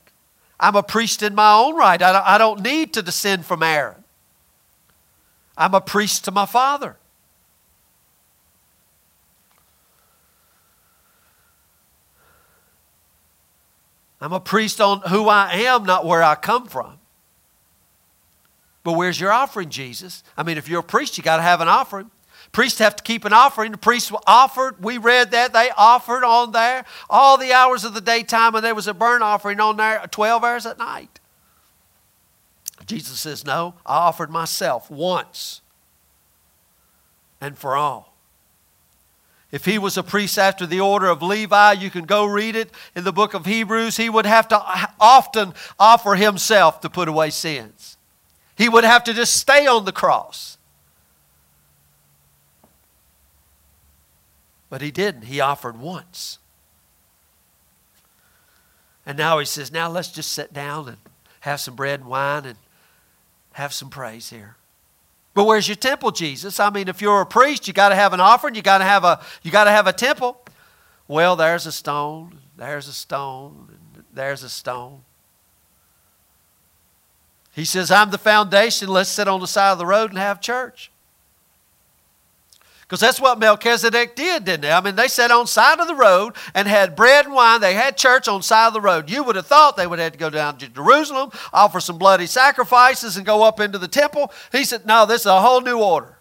[0.61, 2.01] I'm a priest in my own right.
[2.01, 4.05] I don't, need to descend from Aaron.
[5.57, 6.96] I'm a priest to my father.
[14.20, 16.99] I'm a priest on who I am, not where I come from.
[18.85, 20.23] But where's your offering, Jesus?
[20.37, 22.11] I mean, if you're a priest, you got to have an offering.
[22.52, 23.72] Priests have to keep an offering.
[23.72, 24.82] The priests offered.
[24.82, 25.52] We read that.
[25.52, 29.22] They offered on there all the hours of the daytime, and there was a burnt
[29.22, 31.20] offering on there 12 hours at night.
[32.86, 35.60] Jesus says, No, I offered myself once
[37.40, 38.16] and for all.
[39.52, 42.70] If he was a priest after the order of Levi, you can go read it
[42.94, 43.96] in the book of Hebrews.
[43.96, 44.62] He would have to
[45.00, 47.96] often offer himself to put away sins.
[48.56, 50.58] He would have to just stay on the cross.
[54.70, 55.22] But he didn't.
[55.22, 56.38] He offered once.
[59.04, 60.96] And now he says, now let's just sit down and
[61.40, 62.56] have some bread and wine and
[63.54, 64.56] have some praise here.
[65.35, 66.61] But where's your temple, Jesus?
[66.61, 68.54] I mean, if you're a priest, you got to have an offering.
[68.54, 70.40] You got to have a you got to have a temple.
[71.06, 72.38] Well, there's a stone.
[72.56, 73.78] There's a stone.
[74.12, 75.02] There's a stone.
[77.52, 78.88] He says, "I'm the foundation.
[78.88, 80.90] Let's sit on the side of the road and have church."
[82.90, 84.72] Because that's what Melchizedek did, didn't they?
[84.72, 87.61] I mean, they sat on side of the road and had bread and wine.
[87.61, 89.09] They had church on side of the road.
[89.09, 92.26] You would have thought they would have to go down to Jerusalem, offer some bloody
[92.26, 94.33] sacrifices, and go up into the temple.
[94.50, 96.18] He said, no, this is a whole new order.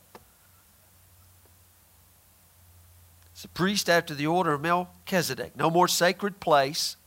[3.32, 5.58] It's a priest after the order of Melchizedek.
[5.58, 6.98] No more sacred place.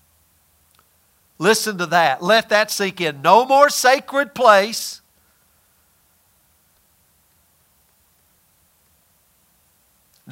[1.38, 2.20] Listen to that.
[2.20, 3.22] Let that sink in.
[3.22, 5.01] No more sacred place.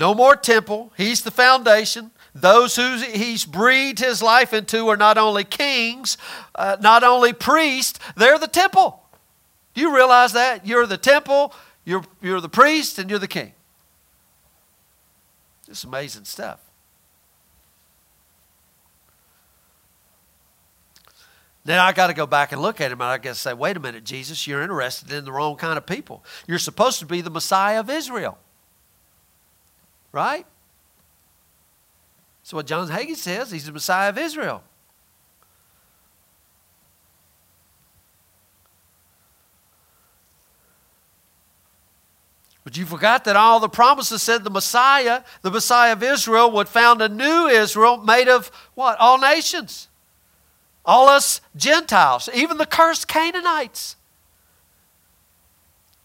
[0.01, 0.93] No more temple.
[0.97, 2.11] He's the foundation.
[2.35, 6.17] Those who he's breathed his life into are not only kings,
[6.55, 9.03] uh, not only priests, they're the temple.
[9.75, 10.67] Do you realize that?
[10.67, 11.53] You're the temple,
[11.85, 13.53] you're, you're the priest, and you're the king.
[15.69, 16.61] It's amazing stuff.
[21.65, 23.53] Now I got to go back and look at him and I got to say,
[23.53, 26.25] wait a minute, Jesus, you're interested in the wrong kind of people.
[26.47, 28.39] You're supposed to be the Messiah of Israel.
[30.12, 30.46] Right?
[32.42, 33.51] So what John Hagee says.
[33.51, 34.64] He's the Messiah of Israel.
[42.64, 46.68] But you forgot that all the promises said the Messiah, the Messiah of Israel, would
[46.68, 48.99] found a new Israel made of what?
[48.99, 49.88] All nations.
[50.85, 53.96] All us Gentiles, even the cursed Canaanites.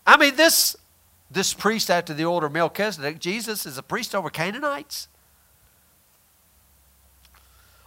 [0.06, 0.76] I mean, this
[1.36, 5.08] this priest after the order of Melchizedek, Jesus is a priest over Canaanites.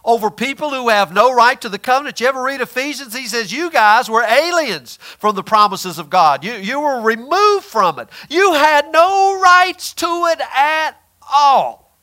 [0.05, 2.21] Over people who have no right to the covenant.
[2.21, 3.13] You ever read Ephesians?
[3.13, 6.45] He says, You guys were aliens from the promises of God.
[6.45, 8.07] You, you were removed from it.
[8.29, 10.91] You had no rights to it at
[11.29, 11.97] all.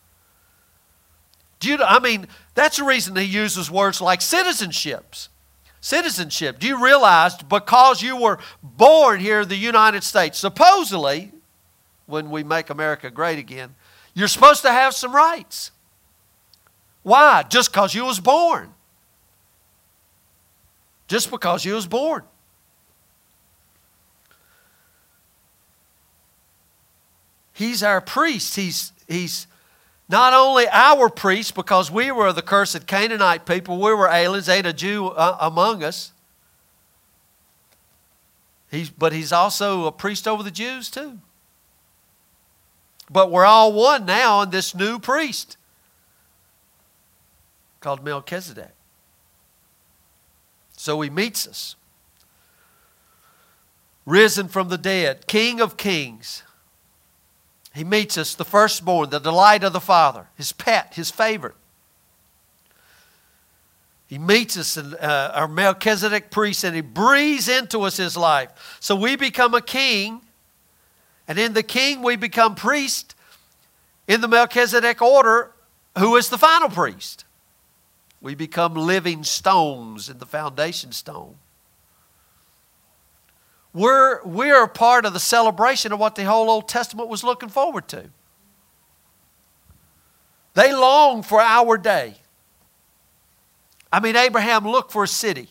[1.58, 5.28] Do you, I mean, that's the reason he uses words like citizenships
[5.86, 6.58] citizenship.
[6.58, 11.30] Do you realize because you were born here in the United States, supposedly,
[12.06, 13.74] when we make America great again,
[14.14, 15.70] you're supposed to have some rights.
[17.02, 17.44] Why?
[17.48, 18.72] Just because you was born.
[21.06, 22.22] Just because you was born.
[27.52, 28.56] He's our priest.
[28.56, 29.46] He's, he's
[30.08, 34.66] not only our priest because we were the cursed Canaanite people, we were aliens, ain't
[34.66, 36.12] a Jew uh, among us.
[38.70, 41.18] He's, but he's also a priest over the Jews too.
[43.10, 45.56] But we're all one now in this new priest
[47.80, 48.72] called Melchizedek.
[50.76, 51.76] So he meets us.
[54.04, 56.44] Risen from the dead, King of kings,
[57.74, 61.56] he meets us, the firstborn, the delight of the Father, his pet, his favorite.
[64.06, 68.78] He meets us, in, uh, our Melchizedek priest, and he breathes into us his life.
[68.80, 70.22] So we become a king,
[71.28, 73.14] and in the king we become priest
[74.06, 75.52] in the Melchizedek order,
[75.98, 77.24] who is the final priest.
[78.20, 81.36] We become living stones in the foundation stone.
[83.72, 87.88] We're, we're part of the celebration of what the whole Old Testament was looking forward
[87.88, 88.04] to.
[90.54, 92.14] They long for our day.
[93.92, 95.50] I mean, Abraham looked for a city.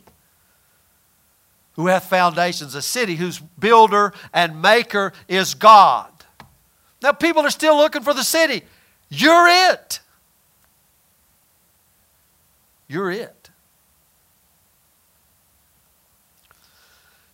[1.75, 6.11] Who hath foundations, a city whose builder and maker is God.
[7.01, 8.63] Now, people are still looking for the city.
[9.09, 9.99] You're it.
[12.87, 13.49] You're it.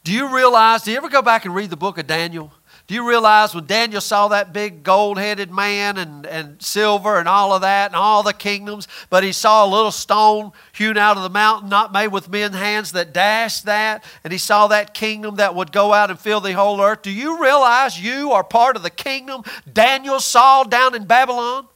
[0.03, 2.51] Do you realize, do you ever go back and read the book of Daniel?
[2.91, 7.25] Do you realize when Daniel saw that big gold headed man and, and silver and
[7.25, 11.15] all of that and all the kingdoms, but he saw a little stone hewn out
[11.15, 14.93] of the mountain, not made with men's hands, that dashed that, and he saw that
[14.93, 17.01] kingdom that would go out and fill the whole earth?
[17.01, 21.67] Do you realize you are part of the kingdom Daniel saw down in Babylon?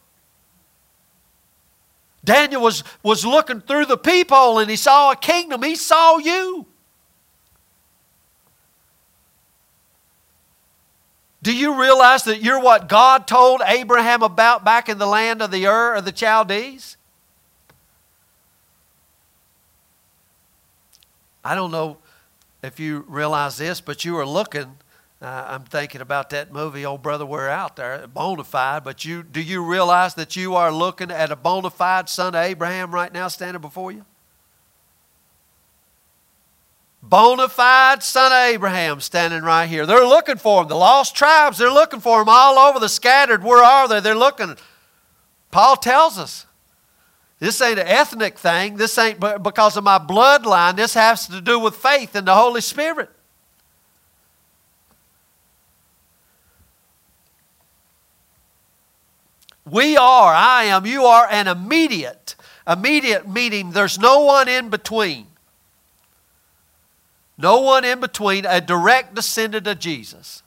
[2.25, 5.63] Daniel was, was looking through the peephole and he saw a kingdom.
[5.63, 6.65] He saw you.
[11.45, 15.51] Do you realize that you're what God told Abraham about back in the land of
[15.51, 16.97] the Ur of the Chaldees?
[21.43, 21.99] I don't know
[22.63, 24.79] if you realize this, but you were looking.
[25.21, 28.83] Uh, I'm thinking about that movie, O Brother, Where Art Thou, bona fide.
[28.83, 32.41] But you, do you realize that you are looking at a bona fide son of
[32.41, 34.03] Abraham right now standing before you?
[37.09, 39.85] Bona fide son of Abraham standing right here.
[39.85, 40.67] They're looking for him.
[40.67, 43.43] The lost tribes, they're looking for him all over the scattered.
[43.43, 43.99] Where are they?
[43.99, 44.55] They're looking.
[45.51, 46.45] Paul tells us
[47.39, 48.77] this ain't an ethnic thing.
[48.77, 50.75] This ain't because of my bloodline.
[50.75, 53.09] This has to do with faith in the Holy Spirit.
[59.65, 62.35] We are, I am, you are an immediate.
[62.67, 65.27] Immediate meaning there's no one in between.
[67.37, 70.41] No one in between, a direct descendant of Jesus.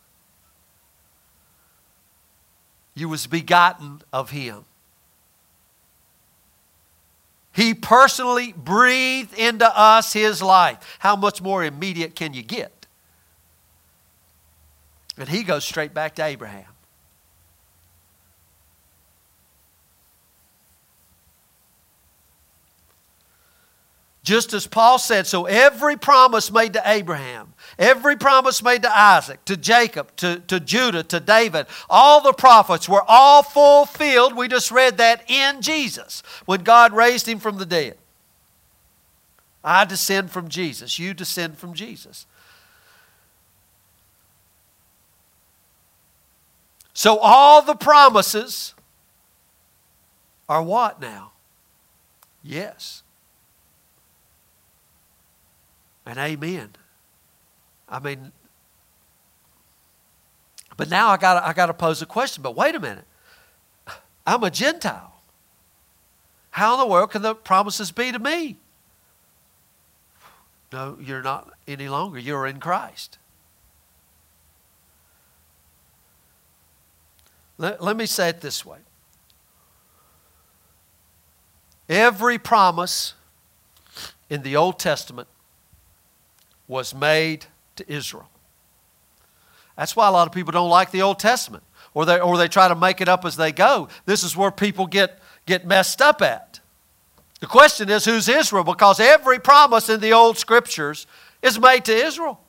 [2.95, 4.65] You was begotten of him.
[7.53, 10.97] He personally breathed into us his life.
[11.01, 12.87] How much more immediate can you get?
[15.17, 16.67] And he goes straight back to Abraham.
[24.29, 29.43] Just as Paul said, so every promise made to Abraham, every promise made to Isaac,
[29.47, 34.37] to Jacob, to, to Judah, to David, all the prophets were all fulfilled.
[34.37, 37.97] We just read that in Jesus when God raised him from the dead.
[39.65, 40.99] I descend from Jesus.
[40.99, 42.27] You descend from Jesus.
[46.93, 48.75] So all the promises
[50.51, 51.33] are what now?
[52.43, 53.05] Yes
[56.09, 56.71] and amen.
[57.87, 58.33] I mean,
[60.77, 62.43] but now I got I got to pose a question.
[62.43, 63.05] But wait a minute,
[64.27, 65.21] I'm a Gentile.
[66.51, 68.57] How in the world can the promises be to me?
[70.73, 72.19] No, you're not any longer.
[72.19, 73.19] You're in Christ.
[77.59, 78.79] Let, let me say it this way.
[81.89, 83.15] Every promise
[84.31, 85.29] in the Old Testament
[86.69, 87.47] was made
[87.77, 88.29] to Israel.
[89.77, 91.65] That's why a lot of people don't like the Old Testament,
[91.95, 93.89] or they, or they try to make it up as they go.
[94.07, 96.61] This is where people get, get messed up at.
[97.41, 98.65] The question is who's Israel?
[98.65, 101.07] Because every promise in the Old Scriptures
[101.41, 102.41] is made to Israel,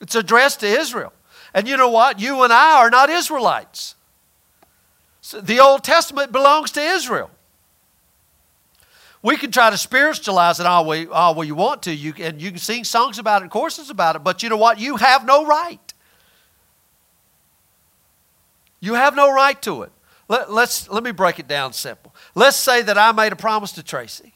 [0.00, 1.12] it's addressed to Israel.
[1.52, 2.20] And you know what?
[2.20, 3.96] You and I are not Israelites.
[5.32, 7.30] The Old Testament belongs to Israel.
[9.22, 12.50] We can try to spiritualize it all we, all we want to, you, and you
[12.50, 14.80] can sing songs about it, and courses about it, but you know what?
[14.80, 15.94] You have no right.
[18.80, 19.92] You have no right to it.
[20.28, 22.14] Let, let's, let me break it down simple.
[22.34, 24.32] Let's say that I made a promise to Tracy.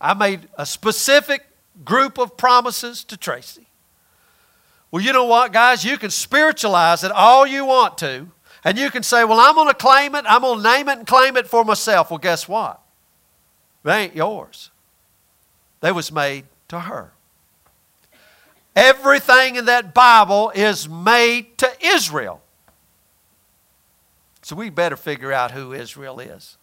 [0.00, 1.46] I made a specific
[1.84, 3.68] group of promises to Tracy.
[4.90, 5.84] Well, you know what, guys?
[5.84, 8.28] You can spiritualize it all you want to,
[8.64, 10.98] and you can say, well, I'm going to claim it, I'm going to name it
[10.98, 12.10] and claim it for myself.
[12.10, 12.82] Well, guess what?
[13.88, 14.70] They ain't yours.
[15.80, 17.12] They was made to her.
[18.76, 22.42] Everything in that Bible is made to Israel.
[24.42, 26.58] So we better figure out who Israel is.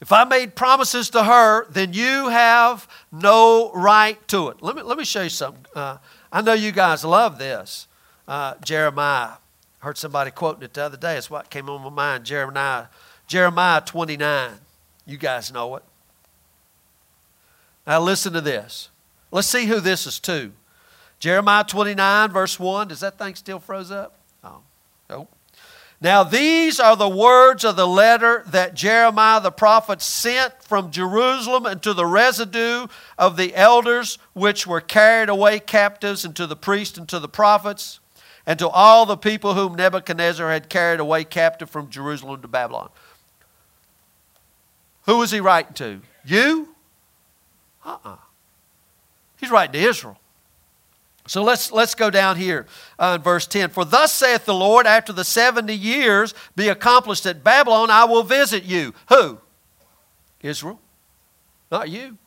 [0.00, 4.60] If I made promises to her, then you have no right to it.
[4.60, 5.66] Let me, let me show you something.
[5.72, 5.98] Uh,
[6.32, 7.86] I know you guys love this.
[8.26, 9.34] Uh, Jeremiah.
[9.80, 11.16] I heard somebody quoting it the other day.
[11.16, 12.24] It's what came on my mind.
[12.24, 12.86] Jeremiah
[13.26, 14.50] Jeremiah 29.
[15.06, 15.82] You guys know it.
[17.86, 18.88] Now listen to this.
[19.30, 20.52] Let's see who this is to.
[21.18, 22.88] Jeremiah 29, verse 1.
[22.88, 24.18] Does that thing still froze up?
[24.42, 24.60] Oh,
[25.08, 25.30] nope.
[26.00, 31.64] Now, these are the words of the letter that Jeremiah the prophet sent from Jerusalem
[31.64, 36.98] unto the residue of the elders which were carried away captives, and to the priests
[36.98, 38.00] and to the prophets,
[38.44, 42.90] and to all the people whom Nebuchadnezzar had carried away captive from Jerusalem to Babylon.
[45.06, 46.00] Who was he writing to?
[46.24, 46.74] You?
[47.84, 48.10] Uh uh-uh.
[48.12, 48.16] uh
[49.38, 50.18] He's writing to Israel.
[51.26, 52.66] So let's, let's go down here
[52.98, 53.70] uh, in verse 10.
[53.70, 58.22] For thus saith the Lord, after the 70 years be accomplished at Babylon, I will
[58.22, 58.94] visit you.
[59.08, 59.38] Who?
[60.42, 60.80] Israel.
[61.70, 62.18] Not you.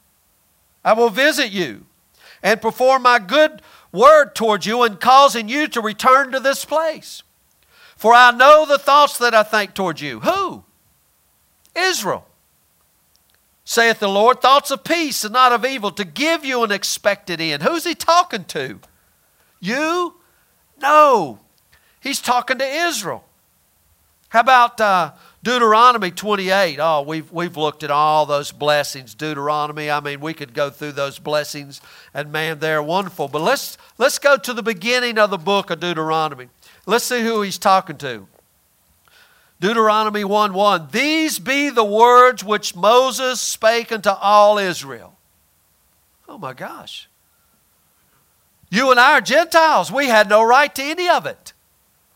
[0.84, 1.86] I will visit you
[2.42, 3.62] and perform my good
[3.92, 7.24] word towards you and causing you to return to this place.
[7.96, 10.22] For I know the thoughts that I think towards you.
[10.22, 10.64] Who?
[11.76, 12.26] Israel.
[13.70, 17.42] Saith the Lord, thoughts of peace and not of evil, to give you an expected
[17.42, 17.64] end.
[17.64, 18.80] Who's he talking to?
[19.60, 20.16] You?
[20.82, 21.40] No.
[22.00, 23.26] He's talking to Israel.
[24.30, 25.12] How about uh,
[25.44, 26.80] Deuteronomy 28?
[26.80, 29.14] Oh, we've, we've looked at all those blessings.
[29.14, 31.82] Deuteronomy, I mean, we could go through those blessings,
[32.14, 33.28] and man, they're wonderful.
[33.28, 36.48] But let's, let's go to the beginning of the book of Deuteronomy.
[36.86, 38.30] Let's see who he's talking to.
[39.60, 40.90] Deuteronomy 1 1.
[40.92, 45.18] These be the words which Moses spake unto all Israel.
[46.30, 47.10] Oh my gosh.
[48.70, 49.92] You and I are Gentiles.
[49.92, 51.54] We had no right to any of it.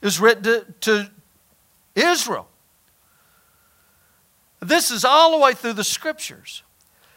[0.01, 1.11] It was written to, to
[1.95, 2.47] Israel.
[4.59, 6.63] This is all the way through the scriptures.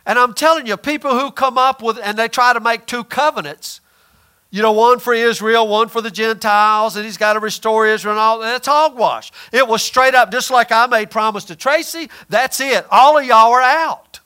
[0.06, 3.04] And I'm telling you, people who come up with, and they try to make two
[3.04, 3.80] covenants,
[4.54, 8.12] you know, one for Israel, one for the Gentiles, and he's got to restore Israel
[8.12, 8.38] and all.
[8.38, 9.32] That's hogwash.
[9.50, 12.08] It was straight up, just like I made promise to Tracy.
[12.28, 12.86] That's it.
[12.88, 14.20] All of y'all are out.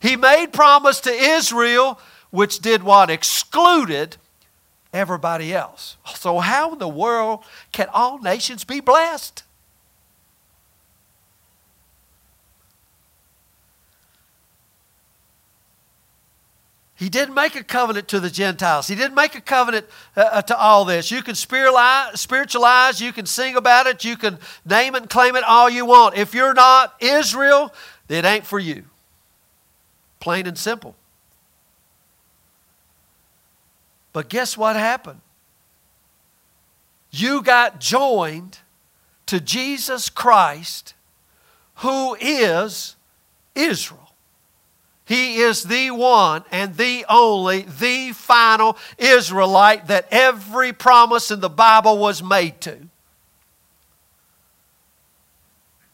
[0.00, 2.00] He made promise to Israel,
[2.30, 3.10] which did what?
[3.10, 4.16] Excluded
[4.90, 5.98] everybody else.
[6.14, 9.42] So, how in the world can all nations be blessed?
[17.00, 18.86] He didn't make a covenant to the Gentiles.
[18.86, 21.10] He didn't make a covenant uh, uh to all this.
[21.10, 25.42] You can spiritualize, you can sing about it, you can name it and claim it
[25.44, 26.18] all you want.
[26.18, 27.72] If you're not Israel,
[28.10, 28.84] it ain't for you.
[30.20, 30.94] Plain and simple.
[34.12, 35.22] But guess what happened?
[37.10, 38.58] You got joined
[39.24, 40.92] to Jesus Christ,
[41.76, 42.96] who is
[43.54, 43.99] Israel.
[45.10, 51.50] He is the one and the only, the final Israelite that every promise in the
[51.50, 52.78] Bible was made to.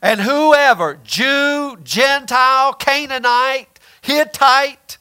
[0.03, 4.99] And whoever, Jew, Gentile, Canaanite, Hittite,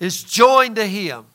[0.00, 1.26] is joined to him,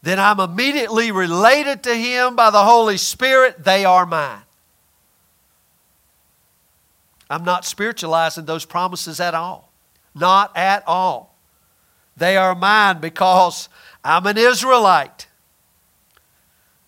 [0.00, 3.64] then I'm immediately related to him by the Holy Spirit.
[3.64, 4.42] They are mine.
[7.30, 9.72] I'm not spiritualizing those promises at all.
[10.14, 11.38] Not at all.
[12.16, 13.68] They are mine because
[14.04, 15.28] I'm an Israelite.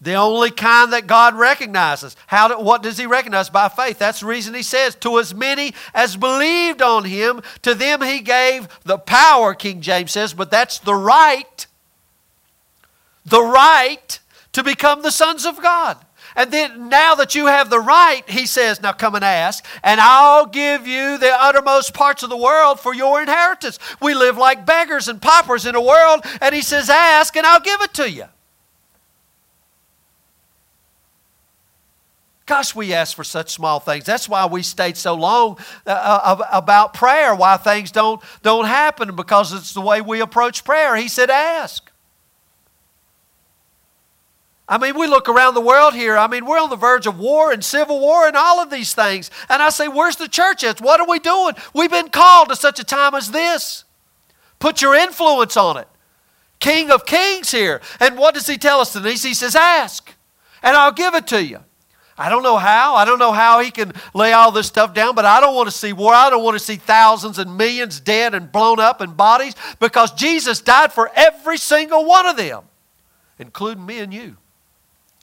[0.01, 2.17] The only kind that God recognizes.
[2.27, 3.49] How do, what does He recognize?
[3.49, 4.01] By faith.
[4.01, 8.19] That's the reason He says, To as many as believed on Him, to them He
[8.19, 11.69] gave the power, King James says, but that's the right.
[13.25, 14.19] The right
[14.53, 16.05] to become the sons of God.
[16.35, 20.01] And then now that you have the right, he says, Now come and ask, and
[20.01, 23.79] I'll give you the uttermost parts of the world for your inheritance.
[24.01, 27.61] We live like beggars and paupers in a world, and he says, Ask, and I'll
[27.61, 28.25] give it to you.
[32.45, 34.05] Gosh, we ask for such small things.
[34.05, 39.15] That's why we stayed so long uh, uh about prayer, why things don't, don't happen,
[39.15, 40.97] because it's the way we approach prayer.
[40.97, 41.92] He said, Ask.
[44.69, 46.17] I mean, we look around the world here.
[46.17, 48.95] I mean, we're on the verge of war and civil war and all of these
[48.95, 49.31] things.
[49.49, 50.81] And I say, where's the church at?
[50.81, 51.55] What are we doing?
[51.75, 53.85] We've been called to such a time as this.
[54.59, 55.89] Put your influence on it.
[56.61, 57.81] King of kings here.
[57.99, 59.25] And what does he tell us, Denise?
[59.25, 60.15] He says, ask,
[60.63, 61.59] and I'll give it to you.
[62.17, 62.95] I don't know how.
[62.95, 65.69] I don't know how he can lay all this stuff down, but I don't want
[65.69, 66.15] to see war.
[66.15, 70.13] I don't want to see thousands and millions dead and blown up in bodies because
[70.13, 72.63] Jesus died for every single one of them,
[73.41, 74.37] including me and you.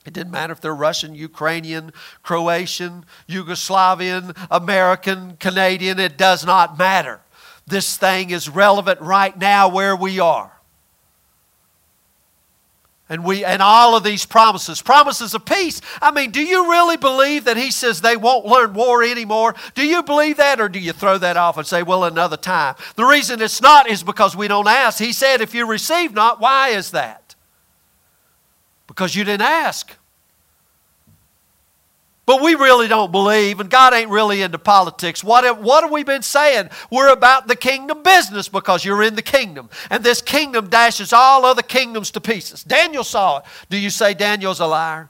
[0.05, 1.91] It didn't matter if they're Russian, Ukrainian,
[2.23, 7.21] Croatian, Yugoslavian, American, Canadian, it does not matter.
[7.67, 10.53] This thing is relevant right now where we are.
[13.11, 15.81] And we and all of these promises, promises of peace.
[15.99, 19.55] I mean, do you really believe that he says they won't learn war anymore?
[19.73, 22.75] Do you believe that or do you throw that off and say, well, another time?
[22.95, 24.99] The reason it's not is because we don't ask.
[24.99, 27.28] He said, if you receive not, why is that?
[28.99, 29.95] Because you didn't ask.
[32.25, 35.23] But we really don't believe, and God ain't really into politics.
[35.23, 36.69] What have, what have we been saying?
[36.91, 39.69] We're about the kingdom business because you're in the kingdom.
[39.89, 42.61] And this kingdom dashes all other kingdoms to pieces.
[42.61, 43.45] Daniel saw it.
[43.69, 45.07] Do you say Daniel's a liar?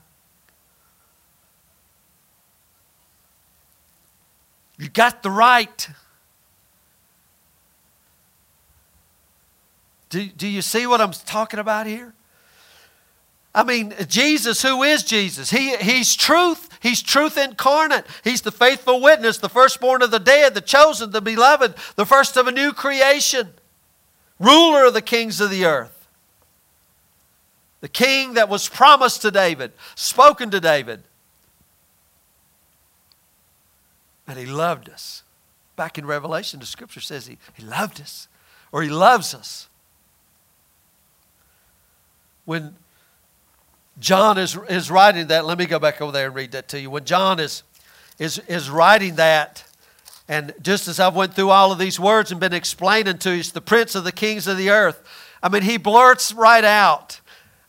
[4.78, 5.90] You got the right.
[10.12, 12.14] Do, do you see what I'm talking about here?
[13.54, 15.50] I mean, Jesus, who is Jesus?
[15.50, 16.70] He, he's truth.
[16.82, 18.06] He's truth incarnate.
[18.24, 22.38] He's the faithful witness, the firstborn of the dead, the chosen, the beloved, the first
[22.38, 23.50] of a new creation,
[24.40, 26.08] ruler of the kings of the earth.
[27.82, 31.04] The king that was promised to David, spoken to David.
[34.28, 35.24] And he loved us.
[35.76, 38.28] Back in Revelation, the scripture says he, he loved us,
[38.72, 39.70] or he loves us.
[42.46, 42.76] When
[44.00, 45.46] John is, is writing that.
[45.46, 46.90] Let me go back over there and read that to you.
[46.90, 47.64] When John is,
[48.18, 49.64] is, is writing that,
[50.28, 53.44] and just as I've went through all of these words and been explaining to you,
[53.44, 55.02] the prince of the kings of the earth.
[55.42, 57.20] I mean, he blurts right out.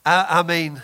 [0.04, 0.82] I, I mean,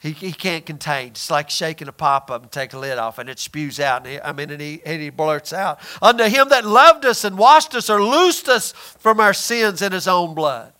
[0.00, 1.08] he, he can't contain.
[1.08, 4.04] It's like shaking a pop up and take a lid off, and it spews out.
[4.04, 7.22] And he, I mean, and he, and he blurts out, Unto him that loved us
[7.22, 10.72] and washed us or loosed us from our sins in his own blood.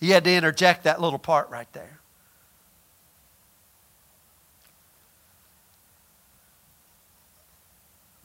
[0.00, 1.97] He had to interject that little part right there.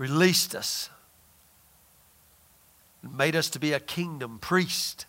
[0.03, 0.89] Released us,
[3.01, 5.05] made us to be a kingdom priest.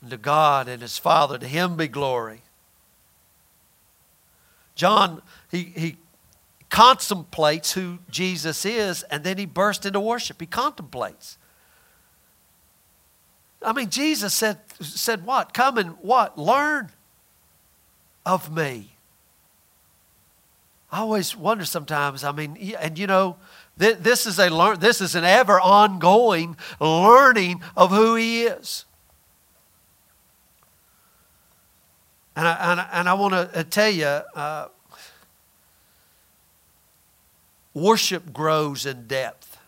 [0.00, 2.42] And to God and His Father, to Him be glory.
[4.76, 5.96] John, he, he
[6.70, 10.38] contemplates who Jesus is, and then he bursts into worship.
[10.38, 11.36] He contemplates.
[13.62, 15.52] I mean, Jesus said, said what?
[15.54, 16.38] Come and what?
[16.38, 16.90] Learn
[18.24, 18.95] of me.
[20.96, 23.36] I always wonder sometimes, I mean, and you know,
[23.76, 28.86] this is, a learn, this is an ever ongoing learning of who He is.
[32.34, 34.68] And I, and I, and I want to uh, tell you, uh,
[37.74, 39.58] worship grows in depth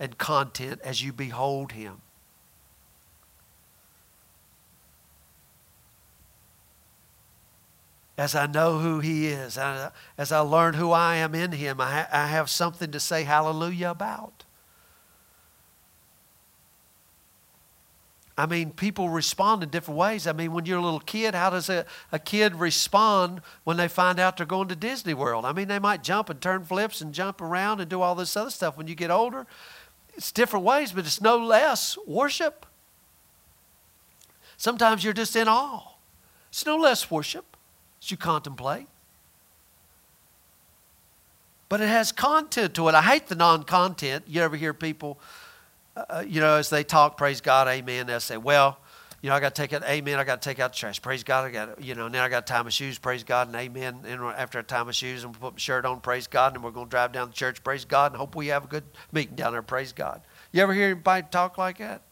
[0.00, 2.00] and content as you behold Him.
[8.18, 11.80] As I know who He is, uh, as I learn who I am in Him,
[11.80, 14.44] I, I have something to say hallelujah about.
[18.36, 20.26] I mean, people respond in different ways.
[20.26, 23.88] I mean, when you're a little kid, how does a, a kid respond when they
[23.88, 25.44] find out they're going to Disney World?
[25.44, 28.36] I mean, they might jump and turn flips and jump around and do all this
[28.36, 28.76] other stuff.
[28.76, 29.46] When you get older,
[30.14, 32.64] it's different ways, but it's no less worship.
[34.56, 35.92] Sometimes you're just in awe.
[36.48, 37.51] It's no less worship
[38.10, 38.86] you contemplate.
[41.68, 42.94] But it has content to it.
[42.94, 44.24] I hate the non content.
[44.26, 45.18] You ever hear people,
[45.96, 48.78] uh, uh, you know, as they talk, praise God, amen, they'll say, well,
[49.22, 51.00] you know, I got to take out, amen, I got to take out the trash.
[51.00, 53.56] Praise God, I got you know, now I got tie my shoes, praise God, and
[53.56, 54.00] amen.
[54.04, 56.72] And after I tie my shoes and put my shirt on, praise God, and we're
[56.72, 59.36] going to drive down to church, praise God, and hope we have a good meeting
[59.36, 60.20] down there, praise God.
[60.50, 62.02] You ever hear anybody talk like that?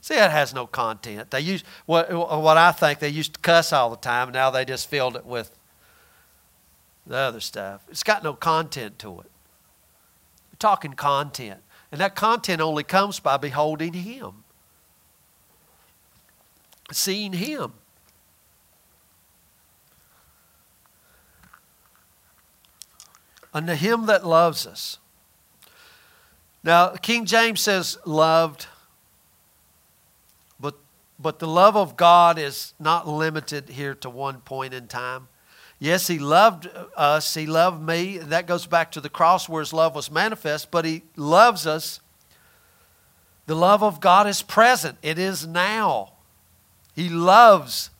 [0.00, 1.30] See, it has no content.
[1.30, 4.50] They use what, what I think they used to cuss all the time, and now
[4.50, 5.50] they just filled it with
[7.06, 7.84] the other stuff.
[7.88, 9.30] It's got no content to it.
[10.50, 11.60] We're talking content.
[11.90, 14.44] And that content only comes by beholding Him,
[16.92, 17.72] seeing Him.
[23.54, 24.98] Unto Him that loves us.
[26.62, 28.66] Now, King James says, loved
[31.18, 35.28] but the love of God is not limited here to one point in time.
[35.78, 38.18] Yes, He loved uh, us, He loved me.
[38.18, 42.00] That goes back to the cross where His love was manifest, but He loves us.
[43.46, 46.12] The love of God is present, it is now.
[46.94, 47.90] He loves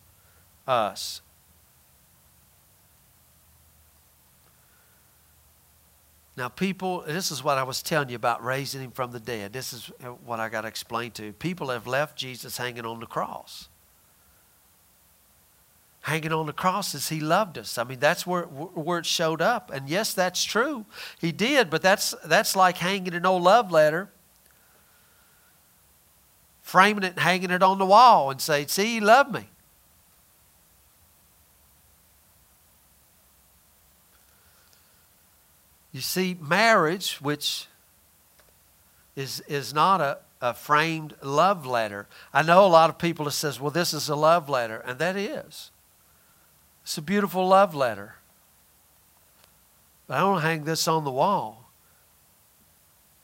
[0.67, 1.23] us.
[6.39, 9.53] Now, people, this is what I was telling you about raising him from the dead.
[9.53, 11.33] This is uh, what I got to explain to you.
[11.33, 13.69] People have left Jesus hanging on the cross.
[16.03, 17.77] Hanging on the cross as he loved us.
[17.77, 19.73] I mean, that's where, where it showed up.
[19.75, 20.87] And yes, that's true.
[21.21, 24.09] He did, but that's, that's like hanging an old love letter,
[26.63, 29.49] framing it and hanging it on the wall and say, See, he loved me.
[35.99, 37.67] You see, marriage, which
[39.17, 42.07] is, is not a, a framed love letter.
[42.33, 45.01] I know a lot of people that says, well, this is a love letter, and
[45.01, 45.73] that is.
[46.85, 48.15] It's a beautiful love letter.
[50.07, 51.69] But I don't hang this on the wall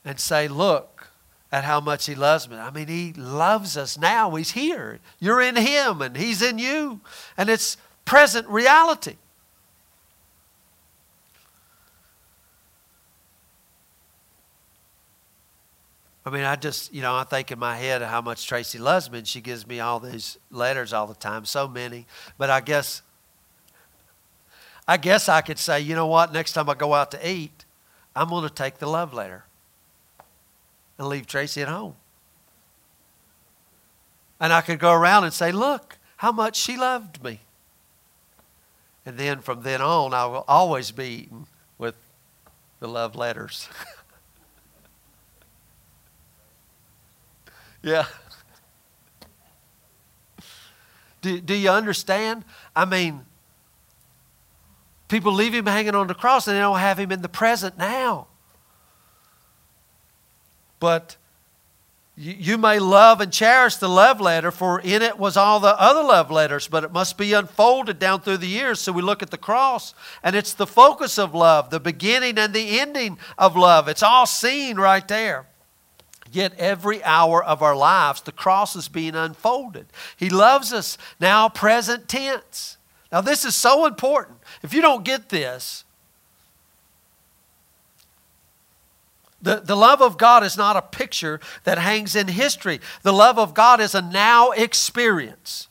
[0.03, 1.07] and say, look
[1.53, 2.57] at how much he loves me.
[2.57, 4.35] I mean, he loves us now.
[4.35, 4.99] He's here.
[5.21, 6.99] You're in him and he's in you.
[7.37, 9.15] And it's present reality.
[16.25, 19.11] I mean, I just, you know, I think in my head how much Tracy loves
[19.11, 22.07] me, and she gives me all these letters all the time, so many.
[22.37, 23.03] But I guess,
[24.87, 26.33] I guess I could say, you know what?
[26.33, 27.65] Next time I go out to eat,
[28.15, 29.43] I'm going to take the love letter
[30.97, 31.95] and leave Tracy at home.
[34.39, 37.41] And I could go around and say, look how much she loved me.
[39.05, 41.45] And then from then on, I will always be eating
[41.77, 41.95] with
[42.79, 43.69] the love letters.
[47.85, 48.07] Yeah.
[51.21, 52.43] Do, do you understand?
[52.75, 53.23] I mean,
[55.07, 57.77] people leave him hanging on the cross and they don't have him in the present
[57.77, 58.25] now.
[60.79, 61.15] But
[62.17, 65.79] you, you may love and cherish the love letter, for in it was all the
[65.79, 68.79] other love letters, but it must be unfolded down through the years.
[68.79, 72.51] So we look at the cross, and it's the focus of love, the beginning and
[72.51, 73.87] the ending of love.
[73.87, 75.45] It's all seen right there.
[76.31, 79.85] Yet every hour of our lives, the cross is being unfolded.
[80.17, 82.77] He loves us now, present tense.
[83.11, 84.39] Now, this is so important.
[84.61, 85.85] If you don't get this,
[89.41, 92.81] the, the love of God is not a picture that hangs in history.
[93.03, 95.67] The love of God is a now experience.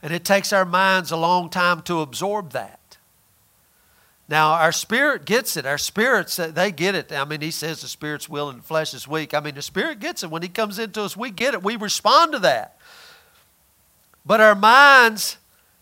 [0.00, 2.78] And it takes our minds a long time to absorb that.
[4.32, 5.66] Now, our spirit gets it.
[5.66, 7.12] Our spirits, uh, they get it.
[7.12, 9.34] I mean, he says the spirit's willing, the flesh is weak.
[9.34, 10.30] I mean, the spirit gets it.
[10.30, 11.62] When he comes into us, we get it.
[11.62, 12.78] We respond to that.
[14.24, 15.36] But our minds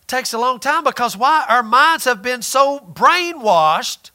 [0.08, 1.46] takes a long time because why?
[1.48, 4.10] Our minds have been so brainwashed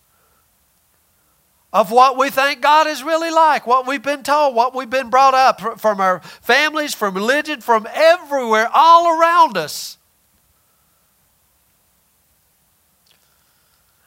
[1.71, 5.09] of what we think God is really like, what we've been told, what we've been
[5.09, 9.97] brought up from our families, from religion, from everywhere, all around us.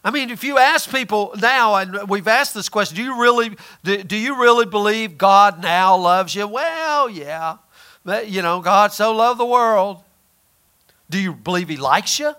[0.09, 3.55] I mean, if you ask people now, and we've asked this question, do you really,
[3.85, 6.49] do, do you really believe God now loves you?
[6.49, 7.59] Well, yeah.
[8.07, 10.03] But, you know, God so loved the world.
[11.11, 12.33] Do you believe He likes you?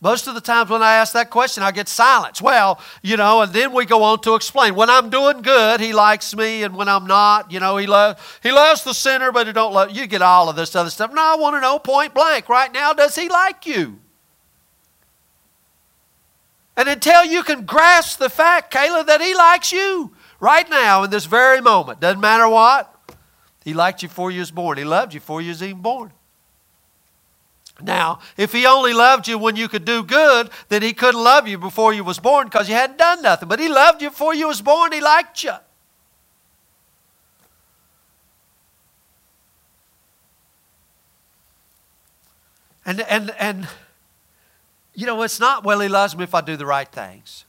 [0.00, 2.40] Most of the times when I ask that question, I get silence.
[2.40, 4.76] Well, you know, and then we go on to explain.
[4.76, 8.22] When I'm doing good, he likes me, and when I'm not, you know, he loves
[8.44, 10.06] he loves the sinner, but he don't love you.
[10.06, 11.12] Get all of this other stuff.
[11.12, 12.92] No, I want to know point blank right now.
[12.92, 13.98] Does he like you?
[16.80, 21.10] And until you can grasp the fact, Kayla, that He likes you right now in
[21.10, 22.90] this very moment, doesn't matter what,
[23.62, 24.78] He liked you before you was born.
[24.78, 26.10] He loved you before you was even born.
[27.82, 31.46] Now, if He only loved you when you could do good, then He couldn't love
[31.46, 33.46] you before you was born because you hadn't done nothing.
[33.46, 34.90] But He loved you before you was born.
[34.92, 35.52] He liked you.
[42.86, 43.68] And, and, and
[45.00, 47.46] you know, it's not, well, he loves me if I do the right things.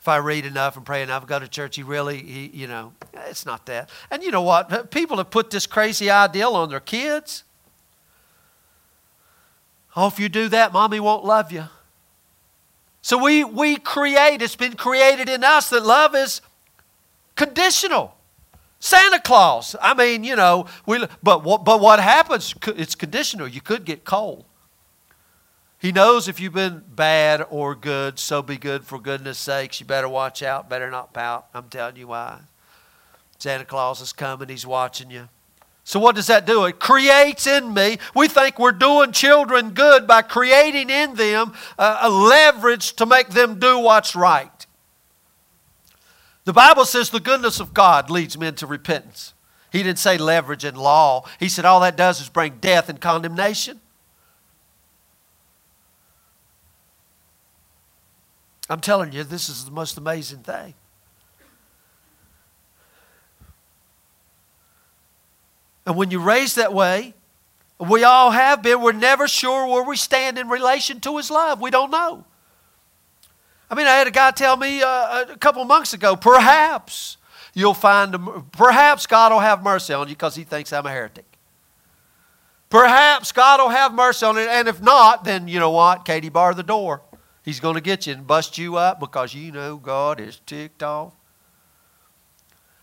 [0.00, 2.92] If I read enough and pray enough, go to church, he really, he, you know,
[3.28, 3.90] it's not that.
[4.10, 4.90] And you know what?
[4.90, 7.44] People have put this crazy ideal on their kids.
[9.94, 11.66] Oh, if you do that, mommy won't love you.
[13.02, 16.40] So we, we create, it's been created in us that love is
[17.36, 18.16] conditional.
[18.80, 23.46] Santa Claus, I mean, you know, we, but, what, but what happens, it's conditional.
[23.46, 24.44] You could get cold.
[25.84, 29.80] He knows if you've been bad or good, so be good for goodness sakes.
[29.80, 31.48] You better watch out, better not pout.
[31.52, 32.40] I'm telling you why.
[33.38, 35.28] Santa Claus is coming, he's watching you.
[35.84, 36.64] So, what does that do?
[36.64, 37.98] It creates in me.
[38.14, 43.28] We think we're doing children good by creating in them a, a leverage to make
[43.28, 44.66] them do what's right.
[46.44, 49.34] The Bible says the goodness of God leads men to repentance.
[49.70, 51.26] He didn't say leverage and law.
[51.38, 53.82] He said all that does is bring death and condemnation.
[58.68, 60.74] I'm telling you, this is the most amazing thing.
[65.86, 67.14] And when you raise that way,
[67.78, 71.60] we all have been, we're never sure where we stand in relation to His love.
[71.60, 72.24] We don't know.
[73.70, 77.18] I mean, I had a guy tell me uh, a couple months ago, perhaps
[77.52, 78.16] you'll find,
[78.52, 81.26] perhaps God will have mercy on you because He thinks I'm a heretic.
[82.70, 86.04] Perhaps God will have mercy on it, and if not, then you know what?
[86.04, 87.02] Katie, bar the door.
[87.44, 90.82] He's going to get you and bust you up because you know God is ticked
[90.82, 91.12] off.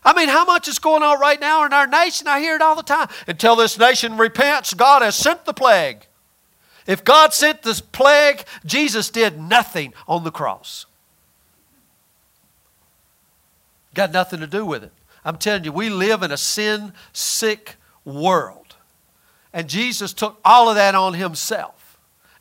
[0.04, 2.28] I mean, how much is going on right now in our nation?
[2.28, 3.08] I hear it all the time.
[3.26, 6.06] Until this nation repents, God has sent the plague.
[6.86, 10.86] If God sent this plague, Jesus did nothing on the cross.
[13.94, 14.92] Got nothing to do with it.
[15.24, 18.74] I'm telling you, we live in a sin sick world.
[19.52, 21.81] And Jesus took all of that on himself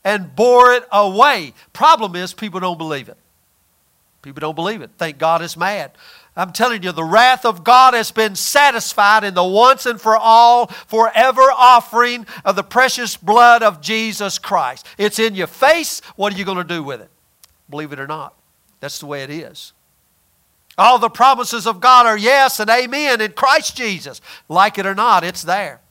[0.03, 1.53] and bore it away.
[1.73, 3.17] Problem is, people don't believe it.
[4.21, 4.91] People don't believe it.
[4.97, 5.91] Think God is mad.
[6.35, 10.15] I'm telling you, the wrath of God has been satisfied in the once and for
[10.15, 14.85] all, forever offering of the precious blood of Jesus Christ.
[14.97, 15.99] It's in your face.
[16.15, 17.09] What are you going to do with it?
[17.69, 18.33] Believe it or not.
[18.79, 19.73] That's the way it is.
[20.77, 24.21] All the promises of God are yes and amen in Christ Jesus.
[24.47, 25.81] Like it or not, it's there.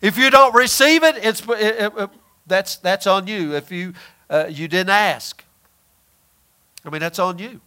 [0.00, 2.10] If you don't receive it, it's, it, it,
[2.48, 3.94] that's, that's on you if you,
[4.30, 5.44] uh, you didn't ask.
[6.84, 7.60] I mean, that's on you.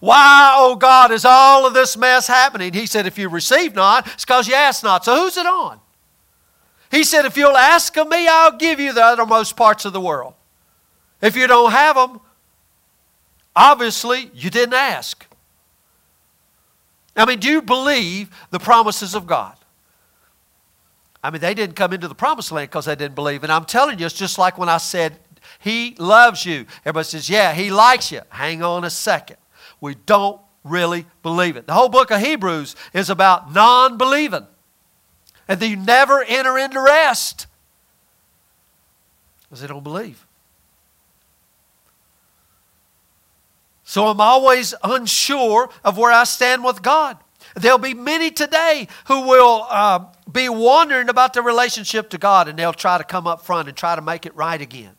[0.00, 2.72] Why, oh God, is all of this mess happening?
[2.72, 5.04] He said, If you receive not, it's because you ask not.
[5.04, 5.80] So who's it on?
[6.90, 10.00] He said, If you'll ask of me, I'll give you the uttermost parts of the
[10.00, 10.34] world.
[11.20, 12.20] If you don't have them,
[13.54, 15.26] obviously you didn't ask.
[17.16, 19.56] I mean, do you believe the promises of God?
[21.22, 23.42] I mean, they didn't come into the promised land because they didn't believe.
[23.42, 25.18] And I'm telling you, it's just like when I said,
[25.60, 26.66] He loves you.
[26.84, 28.22] Everybody says, Yeah, He likes you.
[28.30, 29.36] Hang on a second
[29.82, 31.66] we don't really believe it.
[31.66, 34.46] The whole book of Hebrews is about non believing.
[35.48, 37.48] And they never enter into rest
[39.42, 40.24] because they don't believe.
[43.82, 47.18] So I'm always unsure of where I stand with God.
[47.54, 52.58] There'll be many today who will uh, be wondering about their relationship to God and
[52.58, 54.96] they'll try to come up front and try to make it right again.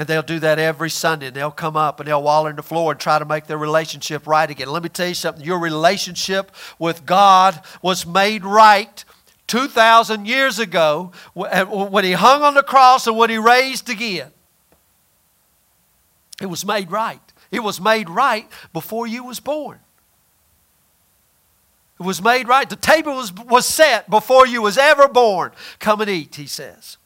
[0.00, 1.26] And they'll do that every Sunday.
[1.26, 3.58] And they'll come up and they'll waller in the floor and try to make their
[3.58, 4.70] relationship right again.
[4.70, 5.44] Let me tell you something.
[5.44, 9.04] Your relationship with God was made right
[9.46, 14.30] 2,000 years ago when He hung on the cross and when He raised again.
[16.40, 17.20] It was made right.
[17.50, 19.80] It was made right before you was born.
[22.00, 22.68] It was made right.
[22.68, 25.52] The table was, was set before you was ever born.
[25.78, 26.96] Come and eat, he says.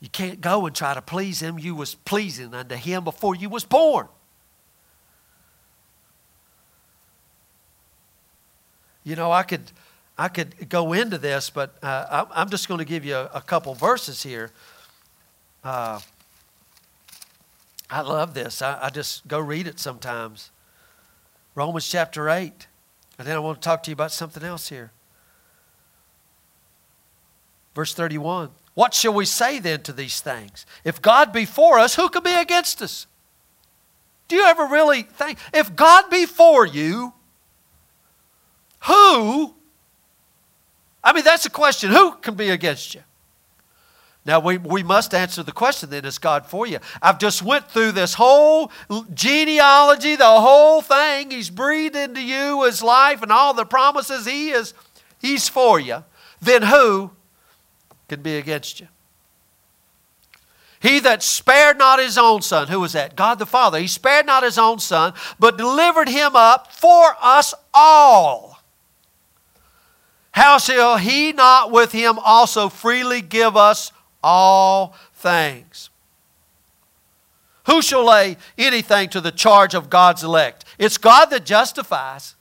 [0.00, 1.60] You can't go and try to please him.
[1.60, 4.08] You was pleasing unto him before you was born.
[9.04, 9.70] You know, I could,
[10.18, 13.40] I could go into this, but uh, I'm just going to give you a, a
[13.40, 14.50] couple verses here.
[15.62, 16.00] Uh,
[17.88, 18.60] I love this.
[18.60, 20.51] I, I just go read it sometimes.
[21.54, 22.66] Romans chapter 8.
[23.18, 24.90] And then I want to talk to you about something else here.
[27.74, 28.50] Verse 31.
[28.74, 30.64] What shall we say then to these things?
[30.84, 33.06] If God be for us, who can be against us?
[34.28, 37.12] Do you ever really think, if God be for you,
[38.86, 39.54] who?
[41.04, 41.90] I mean, that's a question.
[41.90, 43.02] Who can be against you?
[44.24, 46.78] Now we, we must answer the question then, is God for you?
[47.00, 48.70] I've just went through this whole
[49.12, 51.32] genealogy, the whole thing.
[51.32, 54.74] He's breathed into you his life and all the promises he is,
[55.20, 56.04] he's for you.
[56.40, 57.10] Then who
[58.08, 58.88] can be against you.
[60.78, 63.14] He that spared not his own son, who was that?
[63.14, 63.78] God the Father.
[63.78, 68.60] He spared not his own son, but delivered him up for us all.
[70.32, 73.92] How shall he not with him also freely give us
[74.22, 75.90] all things?
[77.66, 80.64] Who shall lay anything to the charge of God's elect?
[80.78, 82.34] It's God that justifies.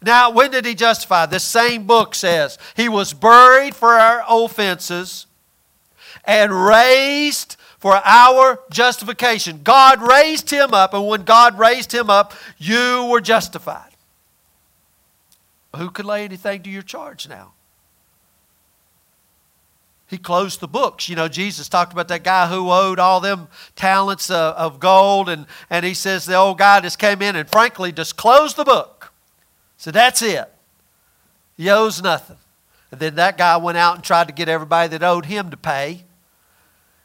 [0.00, 1.26] Now, when did he justify?
[1.26, 5.26] This same book says he was buried for our offenses
[6.24, 9.60] and raised for our justification.
[9.62, 13.90] God raised him up, and when God raised him up, you were justified.
[15.76, 17.52] Who could lay anything to your charge now?
[20.08, 21.08] He closed the books.
[21.08, 25.28] You know, Jesus talked about that guy who owed all them talents of, of gold,
[25.28, 28.64] and, and he says the old guy just came in and frankly just closed the
[28.64, 29.12] book.
[29.76, 30.52] So that's it.
[31.56, 32.36] He owes nothing.
[32.90, 35.56] And then that guy went out and tried to get everybody that owed him to
[35.56, 36.04] pay.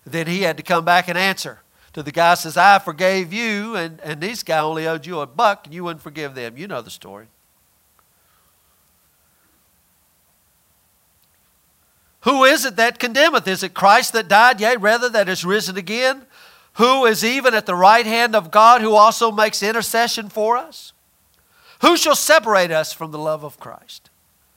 [0.06, 1.60] Then he had to come back and answer
[1.93, 5.28] to the guy says, I forgave you, and, and this guy only owed you a
[5.28, 6.58] buck, and you wouldn't forgive them.
[6.58, 7.28] You know the story.
[12.22, 13.47] Who is it that condemneth?
[13.47, 16.26] Is it Christ that died, yea, rather that is risen again?
[16.74, 20.93] Who is even at the right hand of God, who also makes intercession for us?
[21.82, 24.09] Who shall separate us from the love of Christ?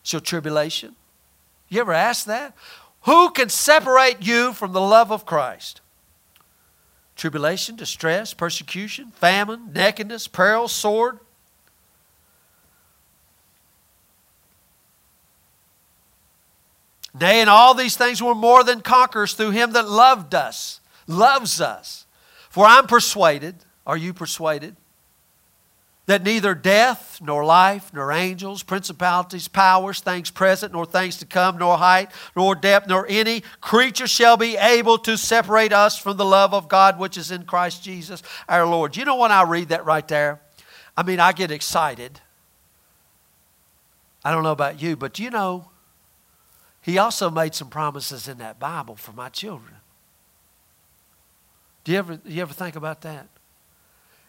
[0.02, 0.94] Shall tribulation?
[1.68, 2.54] You ever ask that?
[3.02, 5.80] Who can separate you from the love of Christ?
[7.16, 11.18] tribulation, distress, persecution, famine, nakedness, peril, sword.
[17.18, 21.60] Nay, in all these things we're more than conquerors through him that loved us, loves
[21.60, 22.06] us.
[22.50, 23.56] For I'm persuaded,
[23.86, 24.76] are you persuaded?
[26.06, 31.56] that neither death, nor life, nor angels, principalities, powers, things present, nor things to come,
[31.56, 36.24] nor height, nor depth, nor any creature shall be able to separate us from the
[36.24, 38.96] love of God which is in Christ Jesus our Lord.
[38.96, 40.40] You know when I read that right there?
[40.96, 42.20] I mean, I get excited.
[44.22, 45.70] I don't know about you, but you know,
[46.84, 49.76] he also made some promises in that Bible for my children.
[51.82, 53.26] Do you ever, you ever think about that?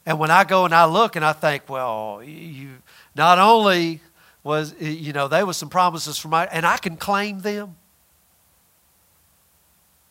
[0.06, 2.78] And when I go and I look and I think, well, you
[3.14, 4.00] not only
[4.42, 7.76] was you know there was some promises from my and I can claim them.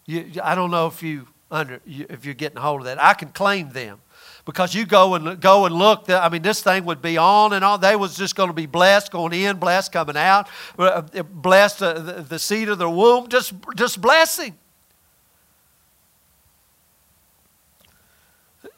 [0.05, 3.03] You, I don't know if you under if you're getting a hold of that.
[3.03, 4.01] I can claim them
[4.45, 6.11] because you go and go and look.
[6.11, 7.81] I mean, this thing would be on and on.
[7.81, 11.95] They was just going to be blessed going in, blessed coming out, uh, blessed uh,
[11.95, 14.57] the, the seed of the womb, just just blessing.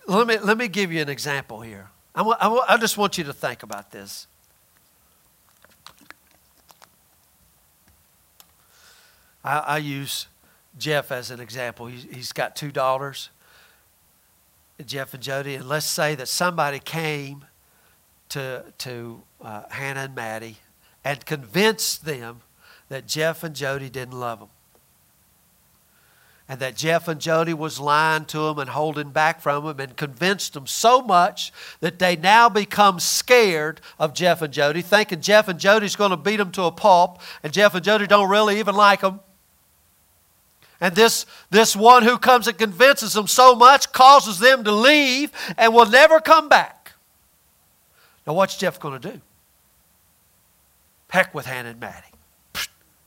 [0.09, 1.91] Let me, let me give you an example here.
[2.15, 4.29] I, I, I just want you to think about this.
[9.43, 10.29] I, I use
[10.79, 11.87] Jeff as an example.
[11.87, 13.31] He's, he's got two daughters,
[14.85, 17.45] Jeff and Jody, and let's say that somebody came
[18.31, 20.57] to, to uh, Hannah and Maddie
[21.05, 22.41] and convinced them
[22.89, 24.49] that Jeff and Jody didn't love them
[26.49, 29.97] and that Jeff and Jody was lying to them and holding back from them and
[29.97, 35.49] convinced them so much that they now become scared of Jeff and Jody, thinking Jeff
[35.49, 38.59] and Jody's going to beat them to a pulp, and Jeff and Jody don't really
[38.59, 39.21] even like them.
[40.81, 45.33] And this, this one who comes and convinces them so much causes them to leave
[45.57, 46.93] and will never come back.
[48.27, 49.21] Now, what's Jeff going to do?
[51.09, 52.05] Heck with Hannah and Maddie.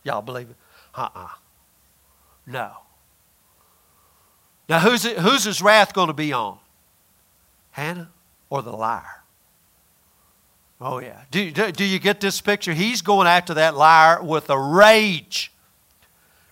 [0.03, 0.55] Y'all believe it?
[0.95, 1.27] Uh uh
[2.47, 2.71] No.
[4.67, 6.57] Now, who's, it, who's his wrath going to be on?
[7.71, 8.09] Hannah
[8.49, 9.23] or the liar?
[10.81, 11.21] Oh, yeah.
[11.31, 12.73] Do, do, do, you get this picture?
[12.73, 15.51] He's going after that liar with a rage.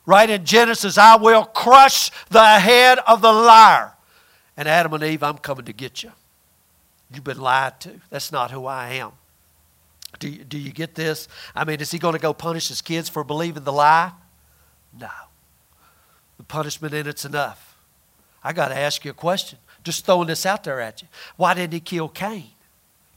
[0.07, 3.91] Right in Genesis, I will crush the head of the liar.
[4.55, 6.13] And Adam and Eve, I'm coming to get you.
[7.13, 7.91] You've been lied to.
[8.09, 9.11] That's not who I am.
[10.19, 11.27] Do you, do you get this?
[11.53, 14.13] I mean, is he going to go punish his kids for believing the lie?
[14.97, 15.09] No.
[16.37, 17.75] The punishment in it's enough.
[18.41, 19.59] I got to ask you a question.
[19.83, 21.09] Just throwing this out there at you.
[21.35, 22.51] Why didn't he kill Cain?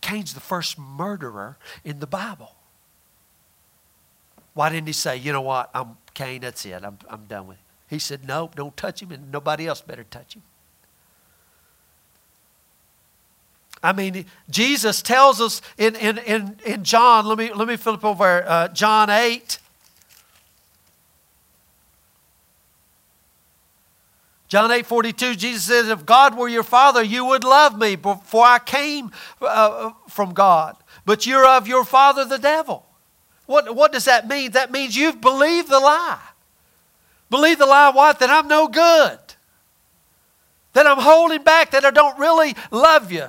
[0.00, 2.56] Cain's the first murderer in the Bible.
[4.54, 7.58] Why didn't he say, you know what, I'm Cain, that's it, I'm, I'm done with
[7.58, 7.64] it?
[7.88, 10.42] He said, no, don't touch him, and nobody else better touch him.
[13.82, 18.04] I mean, Jesus tells us in, in, in, in John, let me, let me flip
[18.04, 19.58] over uh, John 8.
[24.48, 28.44] John 8 42, Jesus says, If God were your father, you would love me, for
[28.44, 30.76] I came uh, from God.
[31.06, 32.84] But you're of your father, the devil.
[33.50, 34.52] What, what does that mean?
[34.52, 36.20] That means you've believed the lie.
[37.30, 38.20] Believe the lie what?
[38.20, 39.18] That I'm no good.
[40.72, 43.26] That I'm holding back, that I don't really love you.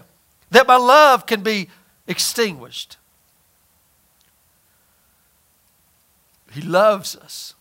[0.51, 1.69] That my love can be
[2.05, 2.97] extinguished.
[6.51, 7.55] He loves us.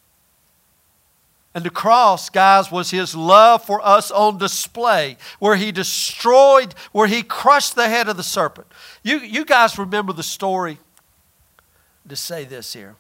[1.55, 7.07] And the cross, guys, was his love for us on display, where he destroyed, where
[7.07, 8.67] he crushed the head of the serpent.
[9.03, 10.79] You, you guys remember the story,
[12.09, 12.97] to say this here,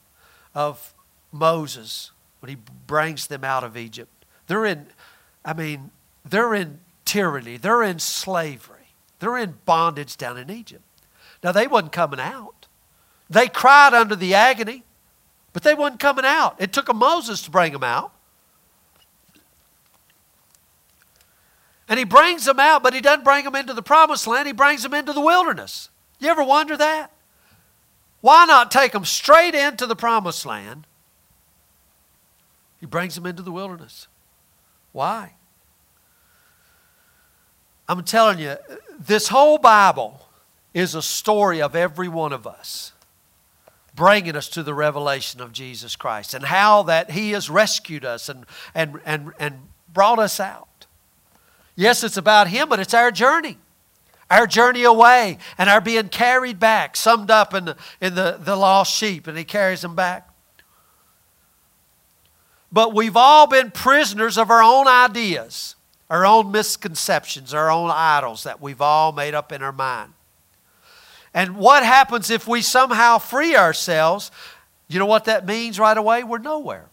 [0.54, 0.94] of
[1.32, 4.10] Moses when he brings them out of Egypt.
[4.46, 4.86] They're in,
[5.44, 5.90] I mean,
[6.24, 10.82] they're in tyranny, they're in slavery, they're in bondage down in Egypt.
[11.42, 12.66] Now, they wasn't coming out.
[13.30, 14.82] They cried under the agony,
[15.52, 16.56] but they wasn't coming out.
[16.58, 18.12] It took a Moses to bring them out.
[21.88, 24.46] And he brings them out, but he doesn't bring them into the promised land.
[24.46, 25.88] He brings them into the wilderness.
[26.20, 27.10] You ever wonder that?
[28.20, 30.86] Why not take them straight into the promised land?
[32.80, 34.08] He brings them into the wilderness.
[34.92, 35.34] Why?
[37.88, 38.56] I'm telling you,
[38.98, 40.28] this whole Bible
[40.72, 42.92] is a story of every one of us
[43.94, 48.28] bringing us to the revelation of Jesus Christ and how that He has rescued us
[48.28, 50.86] and, and, and, and brought us out.
[51.74, 53.58] Yes, it's about Him, but it's our journey.
[54.30, 58.54] Our journey away and our being carried back, summed up in the, in the, the
[58.56, 60.28] lost sheep, and He carries them back.
[62.72, 65.74] But we've all been prisoners of our own ideas.
[66.10, 70.12] our own misconceptions, our own idols that we've all made up in our mind.
[71.32, 74.32] And what happens if we somehow free ourselves?
[74.88, 76.24] You know what that means right away?
[76.24, 76.86] We're nowhere.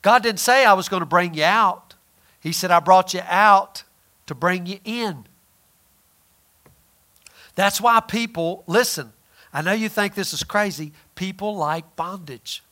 [0.00, 1.96] God didn't say I was going to bring you out.
[2.38, 3.82] He said, I brought you out
[4.26, 5.26] to bring you in.
[7.58, 9.12] That's why people, listen,
[9.52, 10.92] I know you think this is crazy.
[11.16, 12.62] People like bondage.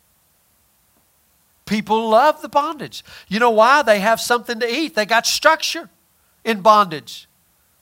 [1.64, 3.05] People love the bondage.
[3.26, 3.82] You know why?
[3.82, 5.91] They have something to eat, they got structure
[6.45, 7.26] in bondage.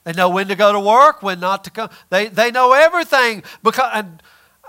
[0.04, 1.90] They know when to go to work, when not to come.
[2.08, 3.42] They, they know everything.
[3.62, 4.22] Because, and,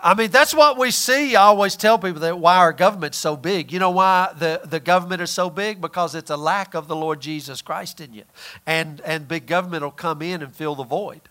[0.03, 1.37] I mean, that's what we see.
[1.37, 3.71] I always tell people that why our government's so big.
[3.71, 5.79] You know why the, the government is so big?
[5.79, 8.23] Because it's a lack of the Lord Jesus Christ in you.
[8.65, 11.21] And, and big government will come in and fill the void.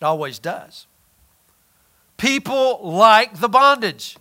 [0.00, 0.86] It always does.
[2.16, 4.16] People like the bondage.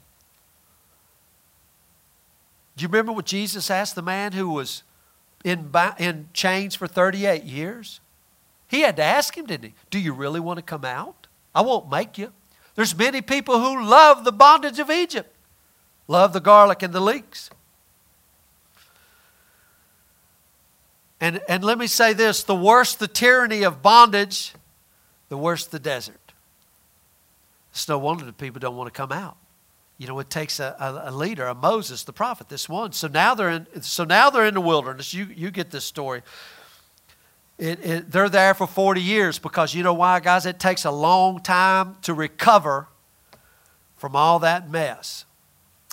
[2.75, 4.83] Do you remember what Jesus asked the man who was
[5.43, 8.01] in, in chains for 38 years?
[8.67, 9.73] He had to ask him, didn't he?
[9.89, 11.27] Do you really want to come out?
[11.53, 12.33] I won't make you.
[12.75, 15.33] There's many people who love the bondage of Egypt,
[16.07, 17.49] love the garlic and the leeks.
[21.21, 24.53] And, and let me say this the worse the tyranny of bondage,
[25.35, 26.31] the worse the desert.
[27.71, 29.35] It's no wonder the people don't want to come out.
[29.97, 32.93] You know, it takes a, a, a, leader, a Moses, the prophet, this one.
[32.93, 35.13] So now they're in, so now they're in the wilderness.
[35.13, 36.21] You, you get this story.
[37.57, 40.45] It, it, they're there for 40 years because you know why, guys?
[40.45, 42.87] It takes a long time to recover
[43.97, 45.25] from all that mess.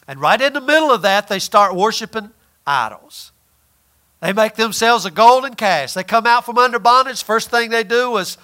[0.07, 2.31] And right in the middle of that, they start worshiping
[2.65, 3.33] idols.
[4.21, 5.95] They make themselves a golden calf.
[5.95, 7.25] They come out from under bondage.
[7.25, 8.39] First thing they do is,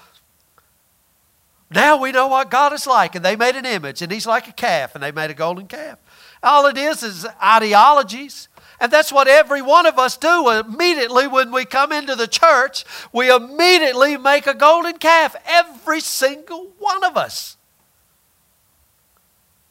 [1.71, 3.15] now we know what God is like.
[3.15, 5.67] And they made an image, and He's like a calf, and they made a golden
[5.67, 5.99] calf.
[6.43, 8.49] All it is is ideologies.
[8.81, 12.85] And that's what every one of us do immediately when we come into the church.
[13.13, 17.57] We immediately make a golden calf, every single one of us.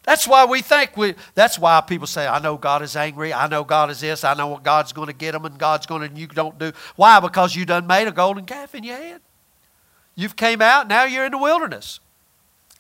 [0.03, 3.33] That's why we think we, that's why people say, I know God is angry.
[3.33, 4.23] I know God is this.
[4.23, 6.57] I know what God's going to get them and God's going to, and you don't
[6.57, 6.71] do.
[6.95, 7.19] Why?
[7.19, 9.21] Because you done made a golden calf in your head.
[10.18, 11.99] You've came out, now you're in the wilderness.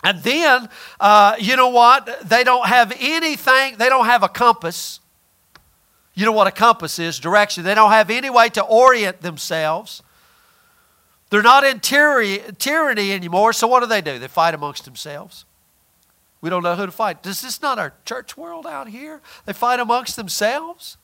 [0.03, 0.69] And then,
[0.99, 2.27] uh, you know what?
[2.27, 4.99] They don't have anything, they don't have a compass.
[6.15, 7.63] You know what a compass is direction.
[7.63, 10.01] They don't have any way to orient themselves.
[11.29, 14.17] They're not in tyranny anymore, so what do they do?
[14.17, 15.45] They fight amongst themselves.
[16.41, 17.23] We don't know who to fight.
[17.27, 19.21] Is this not our church world out here?
[19.45, 20.97] They fight amongst themselves.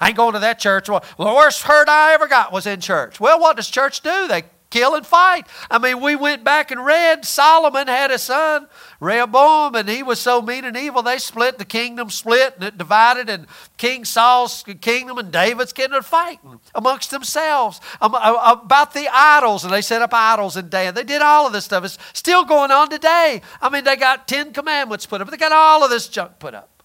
[0.00, 0.88] I ain't going to that church.
[0.88, 3.20] Well, the worst hurt I ever got was in church.
[3.20, 4.26] Well, what does church do?
[4.26, 5.46] They kill and fight.
[5.70, 8.66] I mean, we went back and read Solomon had a son,
[9.00, 12.78] Rehoboam, and he was so mean and evil, they split, the kingdom split, and it
[12.78, 13.46] divided, and
[13.76, 19.72] King Saul's kingdom and David's kingdom fighting amongst themselves um, uh, about the idols, and
[19.72, 21.84] they set up idols and day, and they did all of this stuff.
[21.84, 23.42] It's still going on today.
[23.60, 26.54] I mean, they got Ten Commandments put up, they got all of this junk put
[26.54, 26.82] up,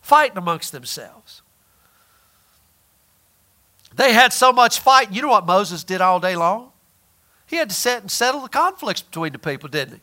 [0.00, 1.42] fighting amongst themselves.
[3.94, 5.12] They had so much fight.
[5.12, 6.71] You know what Moses did all day long?
[7.52, 10.00] He had to set and settle the conflicts between the people, didn't he?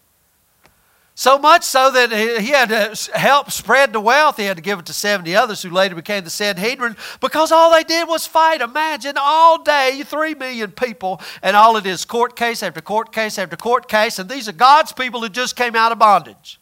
[1.16, 4.38] So much so that he had to help spread the wealth.
[4.38, 7.74] He had to give it to 70 others who later became the Sanhedrin because all
[7.74, 8.62] they did was fight.
[8.62, 13.40] Imagine all day, 3 million people, and all it is court case after court case
[13.40, 14.20] after court case.
[14.20, 16.60] And these are God's people who just came out of bondage.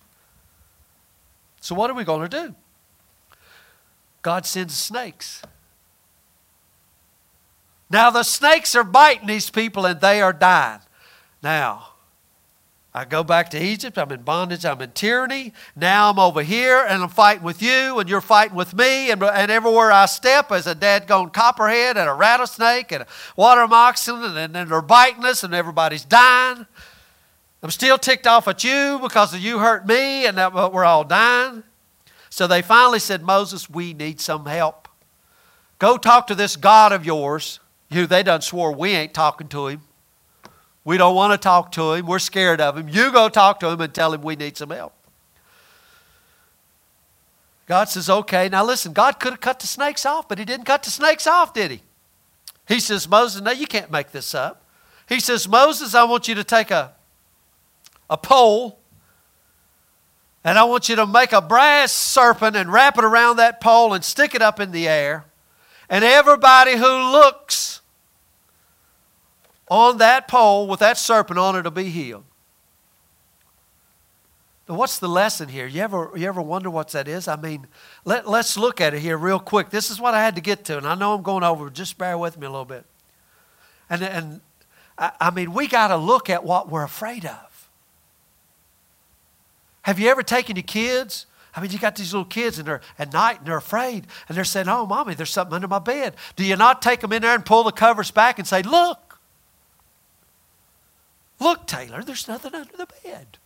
[1.60, 2.56] So, what are we going to do?
[4.22, 5.44] God sends snakes.
[7.90, 10.80] Now the snakes are biting these people and they are dying.
[11.42, 11.90] Now,
[12.94, 13.98] I go back to Egypt.
[13.98, 14.66] I'm in bondage.
[14.66, 15.54] I'm in tyranny.
[15.76, 19.12] Now I'm over here and I'm fighting with you and you're fighting with me.
[19.12, 23.68] And, and everywhere I step is a dead-gone copperhead and a rattlesnake and a water
[23.68, 26.66] moccasin and, and, and they're biting us and everybody's dying.
[27.62, 31.64] I'm still ticked off at you because you hurt me and that we're all dying.
[32.30, 34.88] So they finally said, Moses, we need some help.
[35.78, 37.60] Go talk to this God of yours
[37.90, 39.82] you, they done swore we ain't talking to him.
[40.88, 42.06] We don't want to talk to him.
[42.06, 42.88] We're scared of him.
[42.88, 44.94] You go talk to him and tell him we need some help.
[47.66, 48.48] God says, okay.
[48.48, 51.28] Now listen, God could have cut the snakes off, but he didn't cut the snakes
[51.28, 51.82] off, did he?
[52.70, 54.64] He says, Moses, no, you can't make this up.
[55.10, 56.94] He says, Moses, I want you to take a,
[58.10, 58.80] a pole
[60.46, 63.94] and I want you to make a brass serpent and wrap it around that pole
[63.94, 65.26] and stick it up in the air.
[65.90, 67.82] And everybody who looks
[69.70, 72.24] on that pole with that serpent on it will be healed.
[74.68, 75.66] Now, what's the lesson here?
[75.66, 77.28] You ever, you ever wonder what that is?
[77.28, 77.68] I mean,
[78.04, 79.70] let, let's look at it here real quick.
[79.70, 81.70] This is what I had to get to, and I know I'm going over.
[81.70, 82.86] Just bear with me a little bit.
[83.90, 84.42] And, and
[84.98, 87.70] I mean, we got to look at what we're afraid of.
[89.84, 91.28] Have you ever taken your kids?
[91.56, 94.36] I mean, you got these little kids and they're at night and they're afraid and
[94.36, 96.16] they're saying, Oh, mommy, there's something under my bed.
[96.36, 99.07] Do you not take them in there and pull the covers back and say, Look,
[101.40, 103.38] look, Taylor, there's nothing under the bed.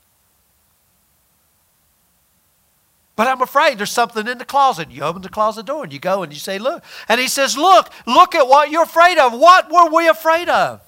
[3.15, 4.89] But I'm afraid there's something in the closet.
[4.89, 6.83] You open the closet door and you go and you say, Look.
[7.07, 9.33] And he says, Look, look at what you're afraid of.
[9.33, 10.81] What were we afraid of?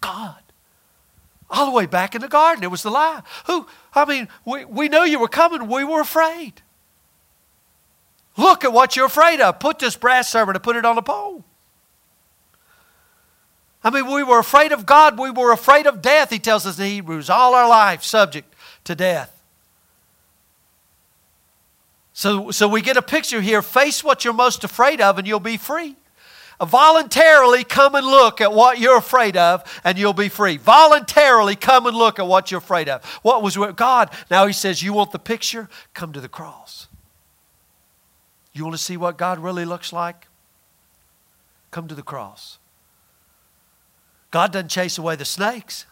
[0.00, 0.36] God.
[1.50, 3.22] All the way back in the garden, it was the lie.
[3.46, 6.62] Who, I mean, we, we knew you were coming, we were afraid.
[8.36, 9.58] Look at what you're afraid of.
[9.58, 11.44] Put this brass serpent and put it on the pole.
[13.88, 15.18] I mean, we were afraid of God.
[15.18, 17.30] We were afraid of death, he tells us in Hebrews.
[17.30, 18.54] All our life subject
[18.84, 19.32] to death.
[22.12, 23.62] So, so we get a picture here.
[23.62, 25.96] Face what you're most afraid of, and you'll be free.
[26.60, 30.58] Voluntarily come and look at what you're afraid of, and you'll be free.
[30.58, 33.02] Voluntarily come and look at what you're afraid of.
[33.22, 34.10] What was with God?
[34.30, 35.66] Now He says, You want the picture?
[35.94, 36.88] Come to the cross.
[38.52, 40.26] You want to see what God really looks like?
[41.70, 42.57] Come to the cross.
[44.30, 45.86] God doesn't chase away the snakes,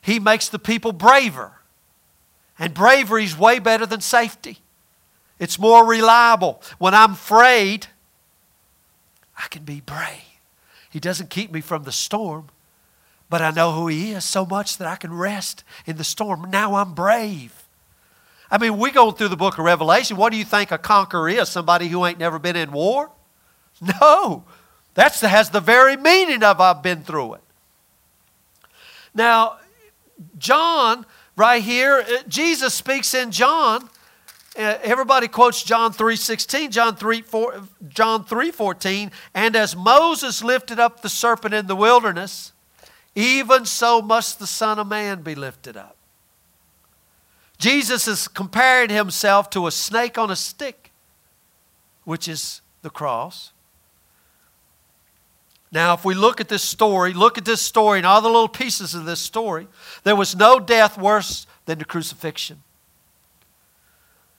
[0.00, 1.52] He makes the people braver.
[2.56, 4.58] And bravery is way better than safety.
[5.40, 6.62] It's more reliable.
[6.78, 7.88] When I'm afraid,
[9.36, 10.22] I can be brave.
[10.88, 12.50] He doesn't keep me from the storm,
[13.28, 16.48] but I know who He is so much that I can rest in the storm.
[16.50, 17.64] Now I'm brave.
[18.50, 20.16] I mean, we go through the book of Revelation.
[20.16, 21.48] What do you think a conqueror is?
[21.48, 23.10] Somebody who ain't never been in war?
[24.00, 24.44] No.
[24.94, 27.43] That has the very meaning of I've been through it.
[29.14, 29.58] Now,
[30.38, 33.88] John, right here, uh, Jesus speaks in John
[34.56, 41.02] uh, everybody quotes John 3:16, John 3 4, John 3:14, and as Moses lifted up
[41.02, 42.52] the serpent in the wilderness,
[43.16, 45.96] even so must the son of man be lifted up.
[47.58, 50.92] Jesus is comparing himself to a snake on a stick,
[52.04, 53.50] which is the cross.
[55.74, 58.46] Now, if we look at this story, look at this story and all the little
[58.48, 59.66] pieces of this story,
[60.04, 62.62] there was no death worse than the crucifixion.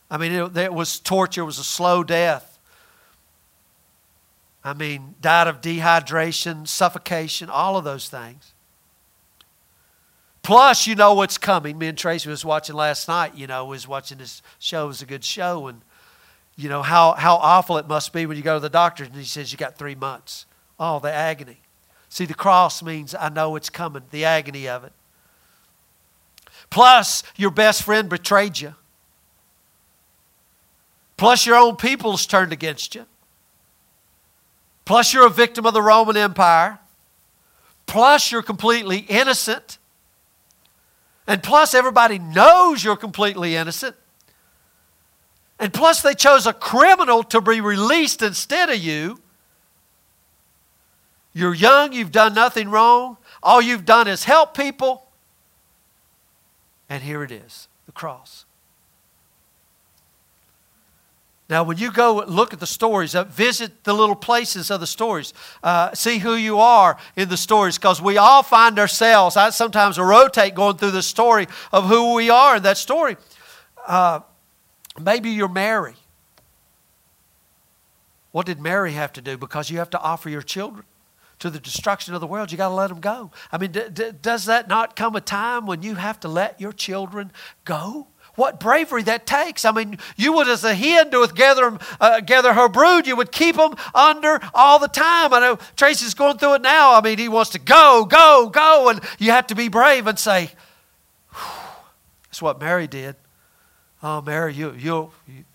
[0.09, 2.57] I mean, it, it was torture, it was a slow death.
[4.63, 8.53] I mean, died of dehydration, suffocation, all of those things.
[10.41, 11.77] Plus, you know what's coming.
[11.77, 14.85] Me and Tracy was watching last night, you know, was watching this show.
[14.85, 15.67] It was a good show.
[15.67, 15.81] And,
[16.55, 19.13] you know, how, how awful it must be when you go to the doctor and
[19.15, 20.45] he says you got three months.
[20.79, 21.59] Oh, the agony.
[22.09, 24.93] See, the cross means I know it's coming, the agony of it.
[26.69, 28.75] Plus, your best friend betrayed you.
[31.17, 33.05] Plus, your own people's turned against you.
[34.83, 36.79] Plus, you're a victim of the Roman Empire.
[37.85, 39.77] Plus, you're completely innocent.
[41.27, 43.95] And plus, everybody knows you're completely innocent.
[45.59, 49.19] And plus, they chose a criminal to be released instead of you.
[51.35, 53.17] You're young, you've done nothing wrong.
[53.43, 55.05] All you've done is help people.
[56.89, 58.45] And here it is the cross.
[61.49, 64.87] Now, when you go look at the stories, uh, visit the little places of the
[64.87, 69.35] stories, uh, see who you are in the stories, because we all find ourselves.
[69.35, 73.17] I sometimes rotate going through the story of who we are in that story.
[73.85, 74.21] Uh,
[74.99, 75.95] maybe you're Mary.
[78.31, 79.37] What did Mary have to do?
[79.37, 80.85] Because you have to offer your children
[81.39, 82.51] to the destruction of the world.
[82.51, 83.31] You got to let them go.
[83.51, 86.59] I mean, d- d- does that not come a time when you have to let
[86.61, 87.31] your children
[87.63, 88.07] go?
[88.35, 89.65] what bravery that takes.
[89.65, 93.31] I mean, you would, as a hen doeth gather, uh, gather her brood, you would
[93.31, 95.33] keep them under all the time.
[95.33, 96.93] I know Tracy's going through it now.
[96.95, 100.19] I mean, he wants to go, go, go, and you have to be brave and
[100.19, 100.51] say,
[102.25, 103.15] that's what Mary did.
[104.03, 105.45] Oh, Mary, you, you, you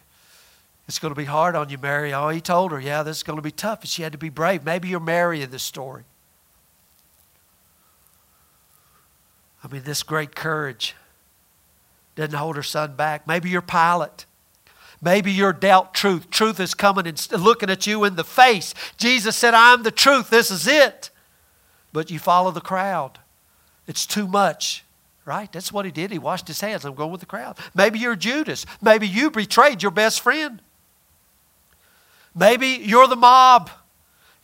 [0.91, 2.12] it's going to be hard on you, Mary.
[2.12, 3.87] Oh, he told her, yeah, this is going to be tough.
[3.87, 4.65] She had to be brave.
[4.65, 6.03] Maybe you're Mary in this story.
[9.62, 10.97] I mean, this great courage
[12.17, 13.25] doesn't hold her son back.
[13.29, 14.27] Maybe you're Pilate.
[15.01, 16.29] Maybe you're doubt truth.
[16.29, 18.75] Truth is coming and looking at you in the face.
[18.97, 20.29] Jesus said, I'm the truth.
[20.29, 21.11] This is it.
[21.93, 23.21] But you follow the crowd.
[23.87, 24.85] It's too much,
[25.25, 25.53] right?
[25.53, 26.11] That's what he did.
[26.11, 26.85] He washed his hands.
[26.85, 27.59] I'm going with the crowd.
[27.77, 28.67] Maybe you're Judas.
[28.83, 30.61] Maybe you betrayed your best friend.
[32.35, 33.70] Maybe you're the mob.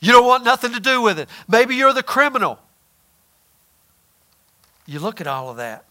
[0.00, 1.28] You don't want nothing to do with it.
[1.48, 2.58] Maybe you're the criminal.
[4.86, 5.84] You look at all of that.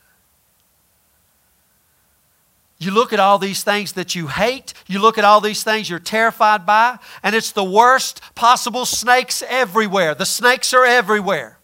[2.78, 5.90] You look at all these things that you hate, you look at all these things
[5.90, 10.14] you're terrified by, and it's the worst possible snakes everywhere.
[10.14, 11.58] The snakes are everywhere.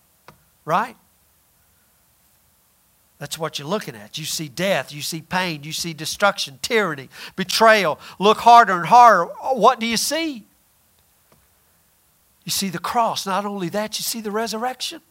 [0.64, 0.96] Right?
[3.22, 4.18] That's what you're looking at.
[4.18, 8.00] You see death, you see pain, you see destruction, tyranny, betrayal.
[8.18, 9.26] Look harder and harder.
[9.54, 10.48] What do you see?
[12.44, 13.28] You see the cross.
[13.28, 15.02] Not only that, you see the resurrection.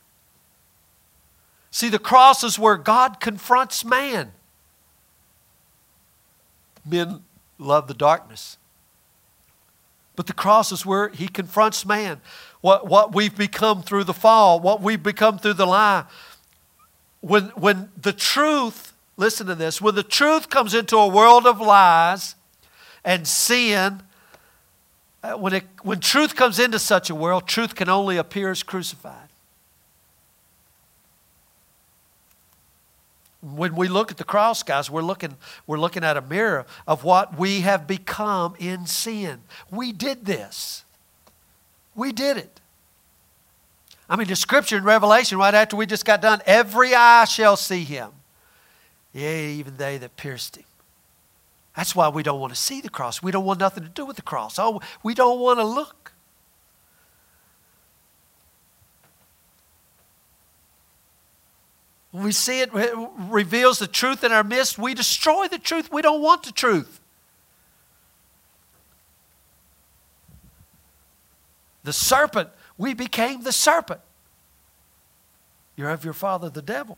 [1.71, 4.33] See, the cross is where God confronts man.
[6.85, 7.23] Men
[7.59, 8.59] love the darkness.
[10.17, 12.21] But the cross is where he confronts man.
[12.61, 16.07] What, what we've become through the fall, what we've become through the lie.
[17.21, 21.61] When, when the truth, listen to this, when the truth comes into a world of
[21.61, 22.35] lies
[23.05, 24.03] and sin,
[25.23, 28.63] uh, when, it, when truth comes into such a world, truth can only appear as
[28.63, 29.29] crucified.
[33.43, 35.37] When we look at the cross, guys, we're looking,
[35.67, 39.41] we're looking at a mirror of what we have become in sin.
[39.71, 40.85] We did this.
[41.95, 42.61] We did it.
[44.11, 47.57] I mean, the scripture in Revelation, right after we just got done, every eye shall
[47.57, 48.11] see him.
[49.13, 50.65] Yea, even they that pierced him.
[51.77, 53.23] That's why we don't want to see the cross.
[53.23, 54.59] We don't want nothing to do with the cross.
[54.59, 56.13] Oh, we don't want to look.
[62.11, 65.93] When we see it, it reveals the truth in our midst, we destroy the truth.
[65.93, 67.01] We don't want the truth.
[71.85, 72.51] The serpent,
[72.81, 74.01] we became the serpent.
[75.77, 76.97] You're of your father, the devil.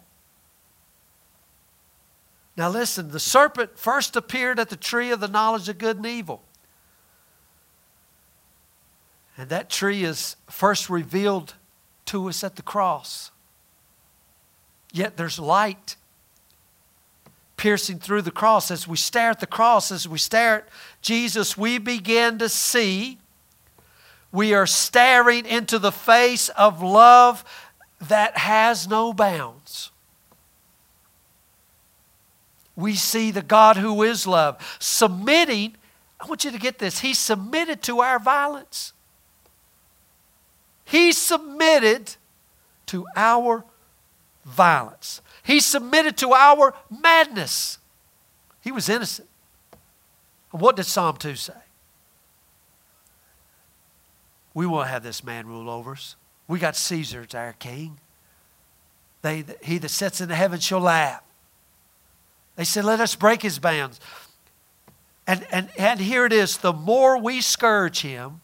[2.57, 6.07] Now, listen, the serpent first appeared at the tree of the knowledge of good and
[6.07, 6.45] evil.
[9.37, 11.55] And that tree is first revealed
[12.07, 13.33] to us at the cross.
[14.93, 15.97] Yet there's light
[17.57, 18.71] piercing through the cross.
[18.71, 20.69] As we stare at the cross, as we stare at
[21.01, 23.19] Jesus, we begin to see
[24.33, 27.45] we are staring into the face of love
[28.01, 29.91] that has no bounds.
[32.75, 35.77] We see the God who is love submitting.
[36.19, 37.01] I want you to get this.
[37.01, 38.95] He submitted to our violence.
[40.85, 42.17] He submitted
[42.87, 43.65] to our
[44.45, 45.21] violence.
[45.43, 47.79] He submitted to our madness.
[48.63, 49.29] He was innocent.
[50.51, 51.53] What did Psalm 2 say?
[54.55, 56.17] We won't have this man rule over us.
[56.49, 57.99] We got Caesar as our king.
[59.23, 61.23] They, he that sits in the heavens shall laugh.
[62.57, 64.01] They said, Let us break his bands.
[65.27, 68.41] And, and, and here it is the more we scourge him,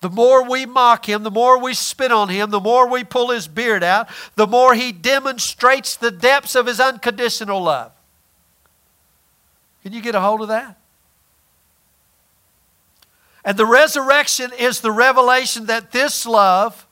[0.00, 3.30] the more we mock him, the more we spit on him, the more we pull
[3.30, 7.92] his beard out, the more he demonstrates the depths of his unconditional love.
[9.82, 10.78] Can you get a hold of that?
[13.48, 16.86] And the resurrection is the revelation that this love,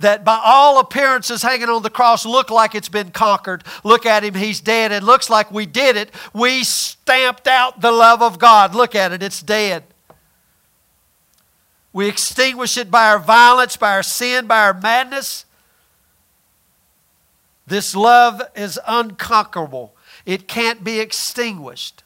[0.00, 3.64] that by all appearances hanging on the cross look like it's been conquered.
[3.84, 4.92] Look at him, he's dead.
[4.92, 6.10] It looks like we did it.
[6.34, 8.74] We stamped out the love of God.
[8.74, 9.84] Look at it, it's dead.
[11.94, 15.46] We extinguish it by our violence, by our sin, by our madness.
[17.66, 19.94] This love is unconquerable,
[20.26, 22.03] it can't be extinguished.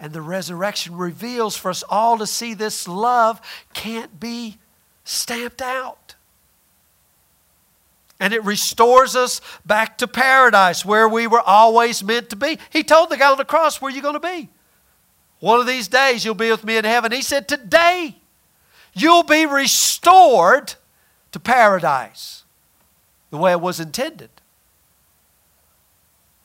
[0.00, 3.38] And the resurrection reveals for us all to see this love
[3.74, 4.56] can't be
[5.04, 6.14] stamped out.
[8.18, 12.58] And it restores us back to paradise where we were always meant to be.
[12.70, 14.48] He told the guy on the cross, Where are you going to be?
[15.38, 17.12] One of these days you'll be with me in heaven.
[17.12, 18.16] He said, Today
[18.94, 20.74] you'll be restored
[21.32, 22.44] to paradise
[23.30, 24.30] the way it was intended.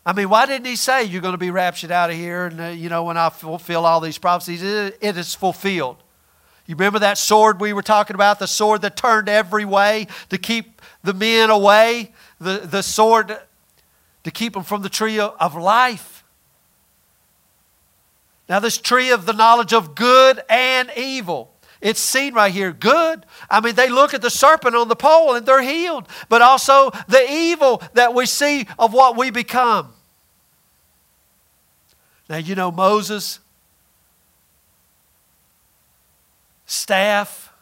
[0.05, 2.61] I mean, why didn't he say you're going to be raptured out of here and,
[2.61, 4.61] uh, you know, when I fulfill all these prophecies?
[4.61, 5.97] It, it is fulfilled.
[6.67, 10.37] You remember that sword we were talking about, the sword that turned every way to
[10.37, 13.35] keep the men away, the, the sword
[14.23, 16.23] to keep them from the tree of life.
[18.47, 21.51] Now, this tree of the knowledge of good and evil.
[21.81, 22.71] It's seen right here.
[22.71, 23.25] Good.
[23.49, 26.91] I mean, they look at the serpent on the pole and they're healed, but also
[27.07, 29.94] the evil that we see of what we become.
[32.29, 33.39] Now, you know, Moses'
[36.65, 37.53] staff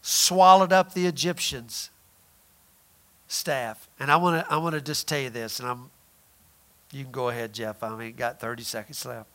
[0.00, 1.90] swallowed up the Egyptians'
[3.26, 3.88] staff.
[3.98, 5.90] And I want to I want to just tell you this, and I'm
[6.92, 7.82] you can go ahead, Jeff.
[7.82, 9.28] I mean, got 30 seconds left.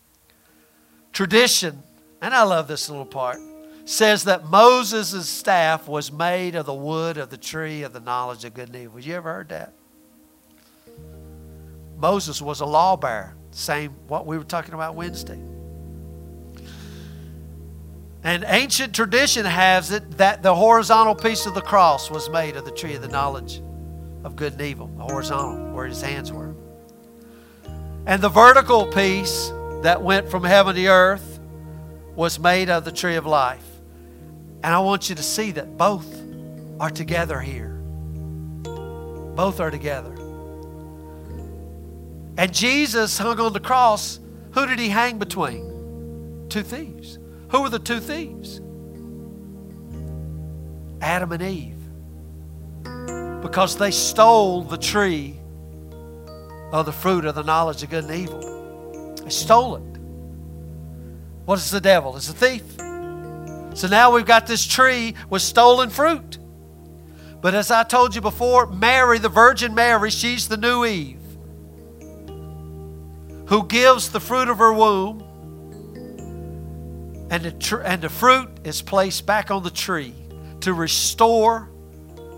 [1.12, 1.84] Tradition,
[2.22, 3.40] and I love this little part
[3.86, 8.45] says that Moses' staff was made of the wood of the tree of the knowledge
[8.45, 8.98] of good and evil.
[8.98, 9.74] Have you ever heard that?
[11.98, 13.34] Moses was a lawbearer.
[13.54, 15.40] Same what we were talking about Wednesday.
[18.24, 22.66] And ancient tradition has it that the horizontal piece of the cross was made of
[22.66, 23.62] the tree of the knowledge
[24.24, 26.56] of good and evil, the horizontal, where his hands were.
[28.06, 29.52] And the vertical piece
[29.82, 31.40] that went from heaven to earth
[32.16, 33.66] was made of the tree of life.
[34.64, 36.22] And I want you to see that both
[36.80, 37.74] are together here.
[39.36, 40.12] Both are together.
[42.38, 44.19] And Jesus hung on the cross.
[44.53, 46.47] Who did he hang between?
[46.49, 47.19] Two thieves.
[47.49, 48.60] Who were the two thieves?
[51.01, 51.77] Adam and Eve.
[53.41, 55.39] Because they stole the tree
[56.72, 59.14] of the fruit of the knowledge of good and evil.
[59.23, 59.99] They stole it.
[61.45, 62.15] What is the devil?
[62.15, 62.64] It's a thief.
[63.77, 66.38] So now we've got this tree with stolen fruit.
[67.41, 71.23] But as I told you before, Mary, the Virgin Mary, she's the new Eve
[73.54, 75.20] who gives the fruit of her womb,
[77.30, 80.16] and the, tr- and the fruit is placed back on the tree
[80.62, 81.70] to restore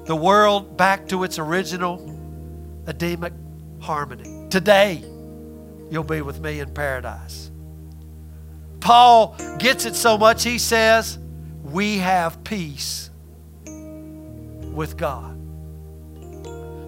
[0.08, 2.02] the world back to its original
[2.86, 3.32] Edenic
[3.80, 4.50] harmony.
[4.50, 5.06] Today,
[5.90, 7.50] you'll be with me in paradise.
[8.82, 11.18] Paul gets it so much, he says,
[11.64, 13.10] We have peace
[13.66, 15.35] with God.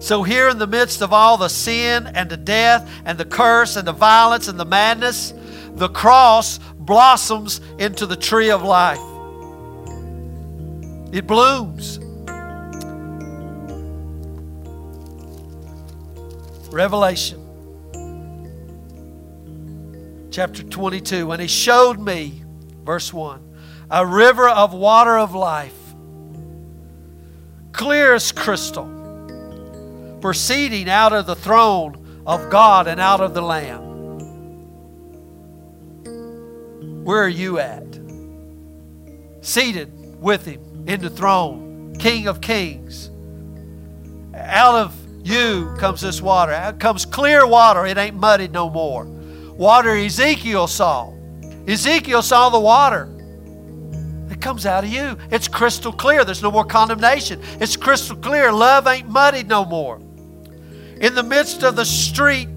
[0.00, 3.76] So, here in the midst of all the sin and the death and the curse
[3.76, 5.34] and the violence and the madness,
[5.74, 8.98] the cross blossoms into the tree of life.
[11.12, 11.98] It blooms.
[16.70, 17.48] Revelation
[20.38, 21.32] chapter 22.
[21.32, 22.44] And he showed me,
[22.84, 23.42] verse 1,
[23.90, 25.74] a river of water of life,
[27.72, 28.86] clear as crystal,
[30.20, 33.88] proceeding out of the throne of God and out of the Lamb.
[37.04, 37.98] Where are you at?
[39.40, 43.10] Seated with him in the throne, King of kings.
[44.34, 46.52] Out of you comes this water.
[46.52, 47.86] Out comes clear water.
[47.86, 49.04] It ain't muddied no more.
[49.04, 51.12] Water Ezekiel saw.
[51.66, 53.08] Ezekiel saw the water.
[54.30, 55.16] It comes out of you.
[55.30, 56.24] It's crystal clear.
[56.24, 57.40] There's no more condemnation.
[57.60, 58.52] It's crystal clear.
[58.52, 60.00] Love ain't muddied no more.
[61.00, 62.48] In the midst of the street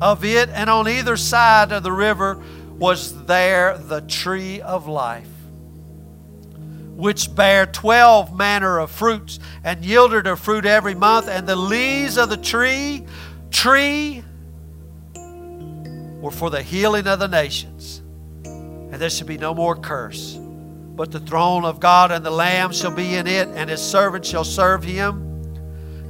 [0.00, 2.42] of it, and on either side of the river,
[2.78, 5.28] was there the tree of life
[7.00, 12.18] which bare twelve manner of fruits, and yielded her fruit every month, and the leaves
[12.18, 13.04] of the tree,
[13.50, 14.22] tree
[16.20, 18.02] were for the healing of the nations.
[18.44, 20.38] And there shall be no more curse.
[20.38, 24.28] But the throne of God and the Lamb shall be in it, and his servants
[24.28, 25.29] shall serve him.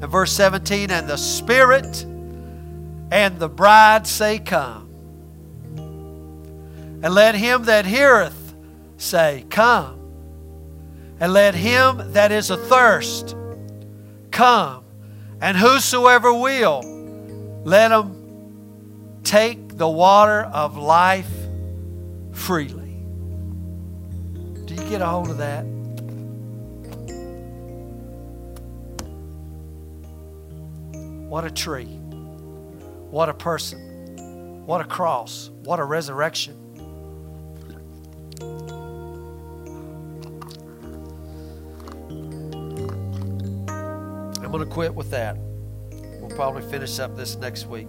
[0.01, 2.05] And verse 17, and the Spirit
[3.11, 4.89] and the bride say, Come.
[7.03, 8.55] And let him that heareth
[8.97, 9.97] say, Come.
[11.21, 13.37] And let him that is athirst
[14.31, 14.85] come.
[15.41, 16.81] And whosoever will,
[17.65, 21.31] let him take the water of life
[22.33, 23.05] freely.
[24.65, 25.65] Do you get a hold of that?
[31.31, 31.86] What a tree.
[31.86, 34.66] What a person.
[34.66, 35.51] What a cross.
[35.62, 36.57] What a resurrection.
[44.43, 45.36] I'm going to quit with that.
[46.20, 47.86] We'll probably finish up this next week.